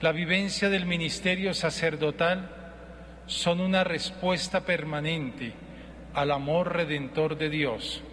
[0.00, 2.50] la vivencia del ministerio sacerdotal
[3.26, 5.54] son una respuesta permanente
[6.14, 8.04] al amor redentor de Dios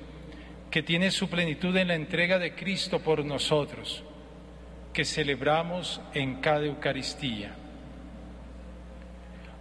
[0.73, 4.03] que tiene su plenitud en la entrega de Cristo por nosotros,
[4.91, 7.53] que celebramos en cada Eucaristía.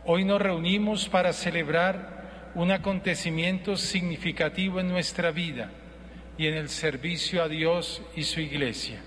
[0.06, 5.70] Hoy nos reunimos para celebrar un acontecimiento significativo en nuestra vida
[6.38, 9.02] y en el servicio a Dios y su Iglesia.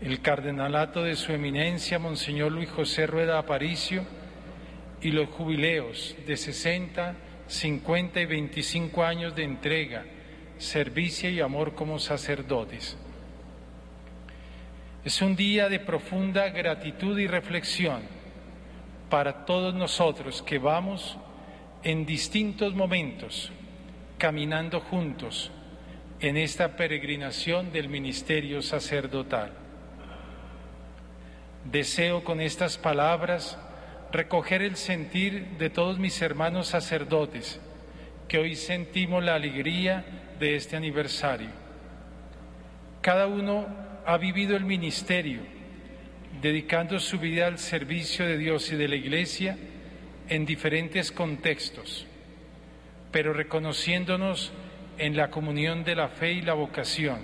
[0.00, 4.04] El cardenalato de su eminencia, Monseñor Luis José Rueda Aparicio,
[5.02, 7.16] y los jubileos de 60,
[7.48, 10.04] 50 y 25 años de entrega
[10.58, 12.96] servicio y amor como sacerdotes.
[15.04, 18.02] Es un día de profunda gratitud y reflexión
[19.08, 21.16] para todos nosotros que vamos
[21.82, 23.52] en distintos momentos
[24.18, 25.52] caminando juntos
[26.20, 29.52] en esta peregrinación del ministerio sacerdotal.
[31.64, 33.58] Deseo con estas palabras
[34.12, 37.60] recoger el sentir de todos mis hermanos sacerdotes
[38.28, 40.04] que hoy sentimos la alegría
[40.38, 41.50] de este aniversario.
[43.00, 43.66] Cada uno
[44.04, 45.40] ha vivido el ministerio,
[46.40, 49.56] dedicando su vida al servicio de Dios y de la Iglesia
[50.28, 52.06] en diferentes contextos,
[53.10, 54.52] pero reconociéndonos
[54.98, 57.20] en la comunión de la fe y la vocación.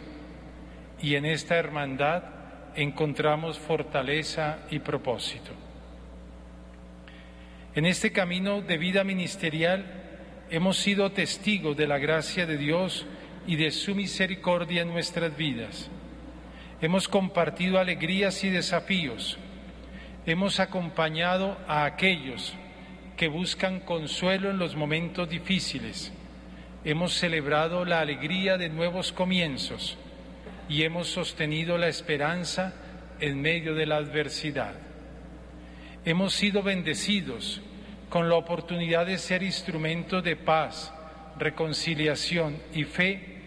[1.00, 2.22] Y en esta hermandad
[2.74, 5.52] encontramos fortaleza y propósito.
[7.74, 10.01] En este camino de vida ministerial,
[10.52, 13.06] hemos sido testigos de la gracia de Dios
[13.46, 15.90] y de su misericordia en nuestras vidas.
[16.82, 19.38] Hemos compartido alegrías y desafíos.
[20.26, 22.52] Hemos acompañado a aquellos
[23.16, 26.12] que buscan consuelo en los momentos difíciles.
[26.84, 29.96] Hemos celebrado la alegría de nuevos comienzos
[30.68, 32.74] y hemos sostenido la esperanza
[33.20, 34.74] en medio de la adversidad.
[36.04, 37.62] Hemos sido bendecidos
[38.12, 40.92] con la oportunidad de ser instrumento de paz,
[41.38, 43.38] reconciliación y fe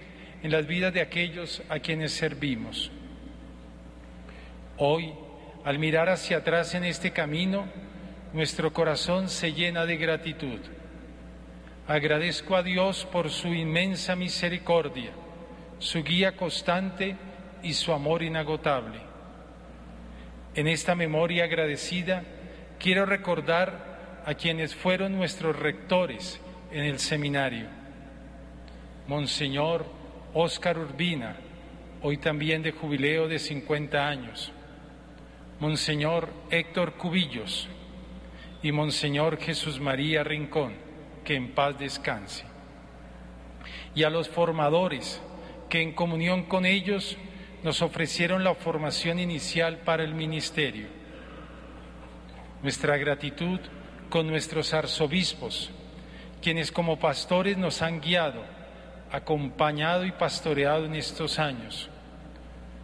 [0.42, 2.90] en las vidas de aquellos a quienes servimos.
[4.78, 5.14] Hoy,
[5.64, 7.68] al mirar hacia atrás en este camino,
[8.34, 10.60] nuestro corazón se llena de gratitud.
[11.88, 15.12] Agradezco a Dios por su inmensa misericordia,
[15.78, 17.16] su guía constante
[17.62, 18.98] y su amor inagotable.
[20.56, 22.24] En esta memoria agradecida,
[22.80, 23.94] quiero recordar
[24.26, 26.42] a quienes fueron nuestros rectores
[26.72, 27.68] en el seminario.
[29.08, 29.86] Monseñor
[30.34, 31.38] Óscar Urbina,
[32.02, 34.52] hoy también de jubileo de 50 años.
[35.60, 37.70] Monseñor Héctor Cubillos
[38.64, 40.74] y Monseñor Jesús María Rincón,
[41.24, 42.46] que en paz descanse.
[43.94, 45.22] Y a los formadores,
[45.70, 47.16] que en comunión con ellos
[47.64, 50.88] nos ofrecieron la formación inicial para el ministerio.
[52.64, 53.60] Nuestra gratitud
[54.16, 55.70] con nuestros arzobispos,
[56.42, 58.46] quienes como pastores nos han guiado,
[59.12, 61.90] acompañado y pastoreado en estos años.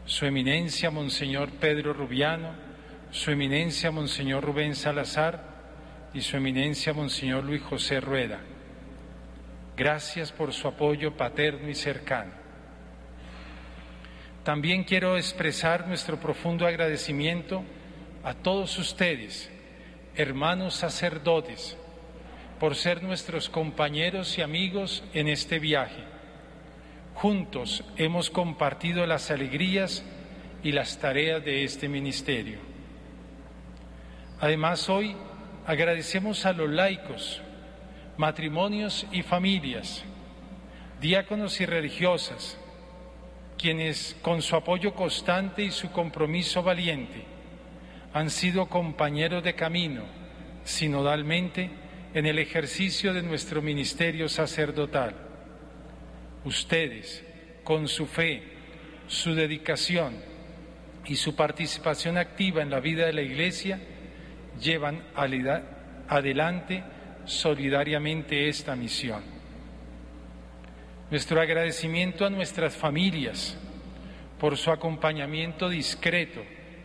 [0.05, 2.49] Su eminencia, Monseñor Pedro Rubiano,
[3.11, 5.41] su eminencia, Monseñor Rubén Salazar
[6.13, 8.41] y su eminencia, Monseñor Luis José Rueda.
[9.77, 12.33] Gracias por su apoyo paterno y cercano.
[14.43, 17.63] También quiero expresar nuestro profundo agradecimiento
[18.21, 19.49] a todos ustedes,
[20.15, 21.77] hermanos sacerdotes,
[22.59, 26.03] por ser nuestros compañeros y amigos en este viaje.
[27.15, 30.03] Juntos hemos compartido las alegrías
[30.63, 32.59] y las tareas de este ministerio.
[34.39, 35.15] Además, hoy
[35.65, 37.41] agradecemos a los laicos,
[38.17, 40.03] matrimonios y familias,
[40.99, 42.57] diáconos y religiosas,
[43.57, 47.30] quienes con su apoyo constante y su compromiso valiente
[48.13, 50.03] han sido compañeros de camino
[50.63, 51.69] sinodalmente
[52.13, 55.15] en el ejercicio de nuestro ministerio sacerdotal.
[56.43, 57.23] Ustedes,
[57.63, 58.43] con su fe,
[59.07, 60.15] su dedicación
[61.05, 63.79] y su participación activa en la vida de la Iglesia,
[64.59, 65.03] llevan
[66.07, 66.83] adelante
[67.25, 69.23] solidariamente esta misión.
[71.09, 73.57] Nuestro agradecimiento a nuestras familias
[74.39, 76.41] por su acompañamiento discreto,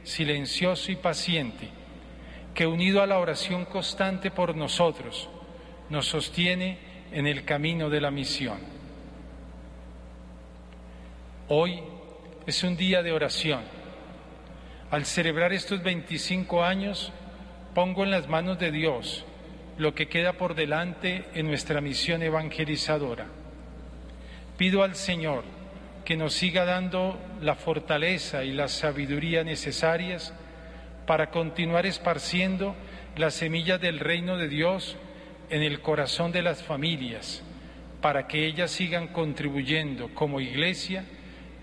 [0.07, 1.69] silencioso y paciente,
[2.55, 5.28] que unido a la oración constante por nosotros,
[5.91, 6.78] nos sostiene
[7.11, 8.59] en el camino de la misión.
[11.49, 11.83] Hoy
[12.47, 13.62] es un día de oración.
[14.93, 17.12] Al celebrar estos 25 años,
[17.74, 19.24] pongo en las manos de Dios
[19.77, 23.27] lo que queda por delante en nuestra misión evangelizadora.
[24.57, 25.56] Pido al Señor
[26.07, 30.33] que nos siga dando la fortaleza y la sabiduría necesarias
[31.05, 32.77] para continuar esparciendo
[33.16, 34.97] las semillas del reino de Dios
[35.51, 37.43] en el corazón de las familias,
[38.01, 41.05] para que ellas sigan contribuyendo como iglesia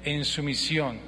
[0.03, 0.99] en su misión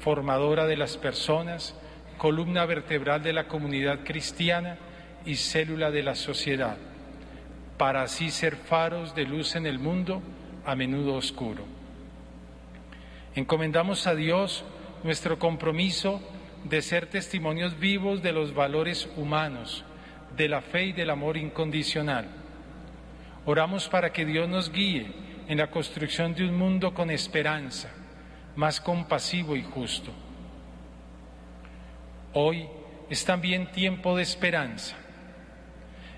[0.00, 1.78] formadora de las personas,
[2.16, 4.78] columna vertebral de la comunidad cristiana
[5.26, 6.78] y célula de la sociedad,
[7.76, 10.22] para así ser faros de luz en el mundo
[10.64, 11.77] a menudo oscuro.
[13.38, 14.64] Encomendamos a Dios
[15.04, 16.20] nuestro compromiso
[16.64, 19.84] de ser testimonios vivos de los valores humanos,
[20.36, 22.26] de la fe y del amor incondicional.
[23.46, 25.12] Oramos para que Dios nos guíe
[25.46, 27.90] en la construcción de un mundo con esperanza,
[28.56, 30.10] más compasivo y justo.
[32.32, 32.66] Hoy
[33.08, 34.96] es también tiempo de esperanza.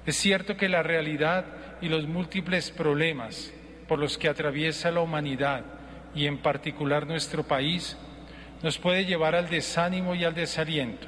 [0.06, 1.44] Es cierto que la realidad
[1.82, 3.52] y los múltiples problemas
[3.88, 5.79] por los que atraviesa la humanidad
[6.14, 7.96] y en particular nuestro país,
[8.62, 11.06] nos puede llevar al desánimo y al desaliento.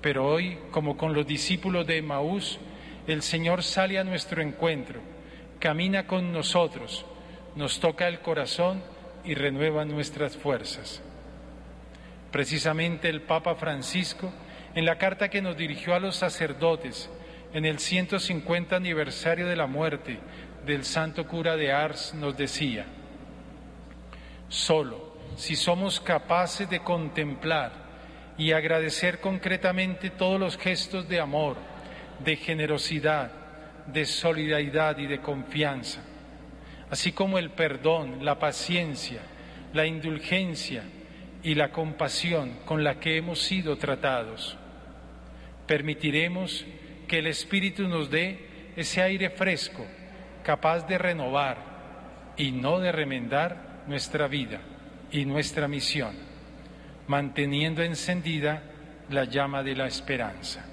[0.00, 2.58] Pero hoy, como con los discípulos de Maús,
[3.06, 5.00] el Señor sale a nuestro encuentro,
[5.58, 7.04] camina con nosotros,
[7.56, 8.82] nos toca el corazón
[9.24, 11.02] y renueva nuestras fuerzas.
[12.30, 14.32] Precisamente el Papa Francisco,
[14.74, 17.10] en la carta que nos dirigió a los sacerdotes
[17.52, 20.18] en el 150 aniversario de la muerte
[20.64, 22.86] del santo cura de Ars nos decía,
[24.50, 27.72] solo si somos capaces de contemplar
[28.36, 31.56] y agradecer concretamente todos los gestos de amor,
[32.22, 33.30] de generosidad,
[33.86, 36.02] de solidaridad y de confianza,
[36.90, 39.22] así como el perdón, la paciencia,
[39.72, 40.84] la indulgencia
[41.42, 44.56] y la compasión con la que hemos sido tratados.
[45.66, 46.66] Permitiremos
[47.08, 49.86] que el Espíritu nos dé ese aire fresco
[50.42, 51.56] capaz de renovar
[52.36, 54.60] y no de remendar nuestra vida
[55.10, 56.14] y nuestra misión,
[57.08, 58.62] manteniendo encendida
[59.10, 60.64] la llama de la esperanza.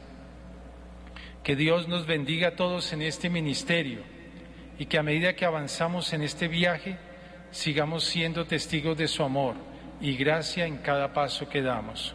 [1.44, 4.02] Que Dios nos bendiga a todos en este ministerio
[4.78, 7.00] y que a medida que avanzamos en este viaje
[7.50, 9.56] sigamos siendo testigos de su amor
[10.00, 12.14] y gracia en cada paso que damos.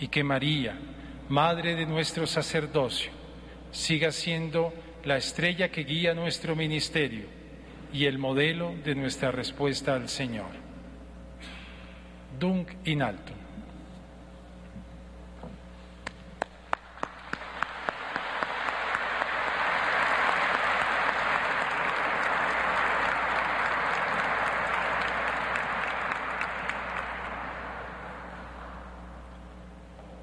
[0.00, 0.76] Y que María,
[1.28, 3.12] Madre de nuestro sacerdocio,
[3.70, 4.74] siga siendo
[5.04, 7.41] la estrella que guía nuestro ministerio
[7.92, 10.50] y el modelo de nuestra respuesta al Señor.
[12.38, 13.32] Dunk in alto.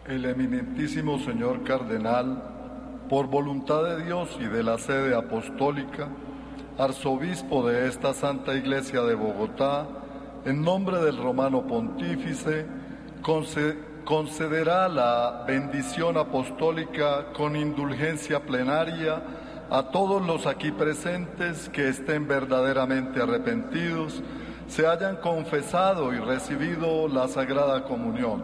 [0.08, 6.10] El eminentísimo señor cardenal por voluntad de Dios y de la sede apostólica,
[6.80, 9.86] arzobispo de esta Santa Iglesia de Bogotá,
[10.46, 12.66] en nombre del romano pontífice,
[14.06, 19.22] concederá la bendición apostólica con indulgencia plenaria
[19.70, 24.24] a todos los aquí presentes que estén verdaderamente arrepentidos,
[24.68, 28.42] se hayan confesado y recibido la Sagrada Comunión.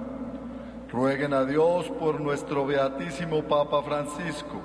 [0.91, 4.61] Rueguen a Dios por nuestro Beatísimo Papa Francisco,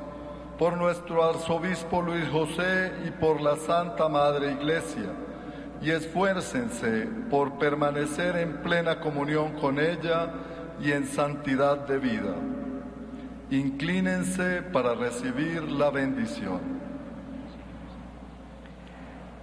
[0.60, 5.10] por nuestro Arzobispo Luis José y por la Santa Madre Iglesia,
[5.80, 10.30] y esfuércense por permanecer en plena comunión con ella
[10.78, 12.34] y en santidad de vida.
[13.50, 16.60] Inclínense para recibir la bendición.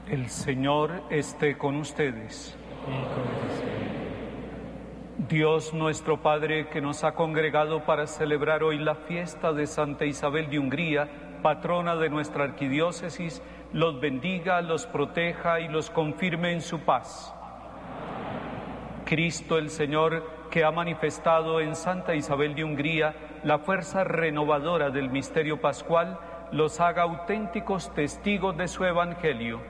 [0.08, 2.56] El Señor esté con ustedes.
[5.18, 10.48] Dios nuestro Padre que nos ha congregado para celebrar hoy la fiesta de Santa Isabel
[10.48, 11.10] de Hungría,
[11.42, 13.42] patrona de nuestra arquidiócesis,
[13.74, 17.34] los bendiga, los proteja y los confirme en su paz.
[19.06, 25.10] Cristo el Señor, que ha manifestado en Santa Isabel de Hungría la fuerza renovadora del
[25.10, 26.20] misterio pascual,
[26.52, 29.62] los haga auténticos testigos de su Evangelio.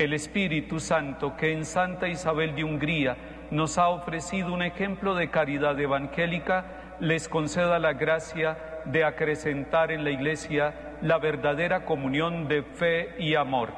[0.00, 3.16] El Espíritu Santo, que en Santa Isabel de Hungría
[3.50, 10.04] nos ha ofrecido un ejemplo de caridad evangélica, les conceda la gracia de acrecentar en
[10.04, 13.70] la Iglesia la verdadera comunión de fe y amor.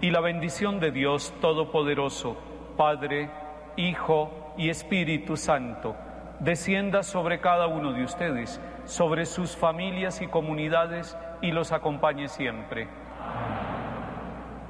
[0.00, 2.36] Y la bendición de Dios Todopoderoso,
[2.76, 3.30] Padre,
[3.76, 5.96] Hijo y Espíritu Santo,
[6.40, 12.88] descienda sobre cada uno de ustedes, sobre sus familias y comunidades y los acompañe siempre.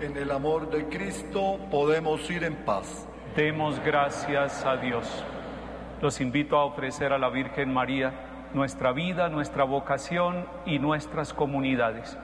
[0.01, 3.08] En el amor de Cristo podemos ir en paz.
[3.39, 5.25] Demos gracias a Dios.
[6.03, 8.13] Los invito a ofrecer a la Virgen María
[8.53, 12.19] nuestra vida, nuestra vocación y nuestras comunidades.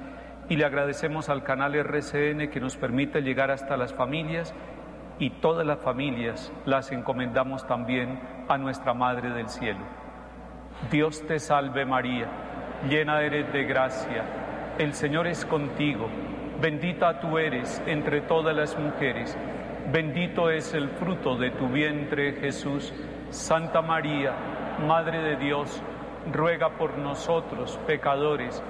[0.48, 4.52] Y le agradecemos al canal RCN que nos permite llegar hasta las familias
[5.20, 8.18] y todas las familias las encomendamos también
[8.48, 9.84] a nuestra Madre del Cielo.
[10.90, 12.26] Dios te salve María,
[12.88, 14.24] llena eres de gracia,
[14.78, 16.08] el Señor es contigo,
[16.60, 19.38] bendita tú eres entre todas las mujeres,
[19.92, 22.92] bendito es el fruto de tu vientre Jesús,
[23.30, 24.34] Santa María,
[24.86, 25.82] Madre de Dios,
[26.32, 28.62] ruega por nosotros pecadores,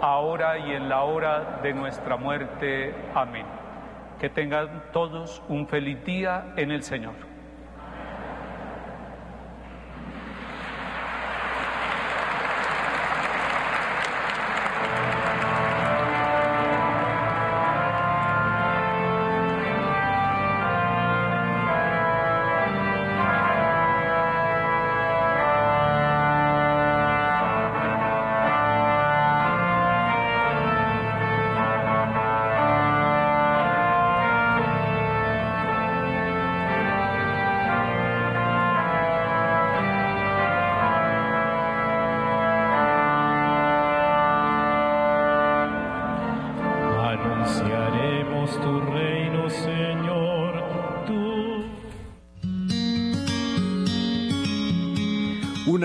[0.00, 2.94] ahora y en la hora de nuestra muerte.
[3.14, 3.46] Amén.
[4.18, 7.29] Que tengan todos un feliz día en el Señor.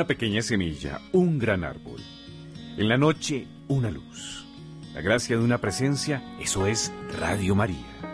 [0.06, 2.00] Una pequeña semilla, un gran árbol.
[2.78, 4.46] En la noche, una luz.
[4.94, 8.05] La gracia de una presencia, eso es Radio María.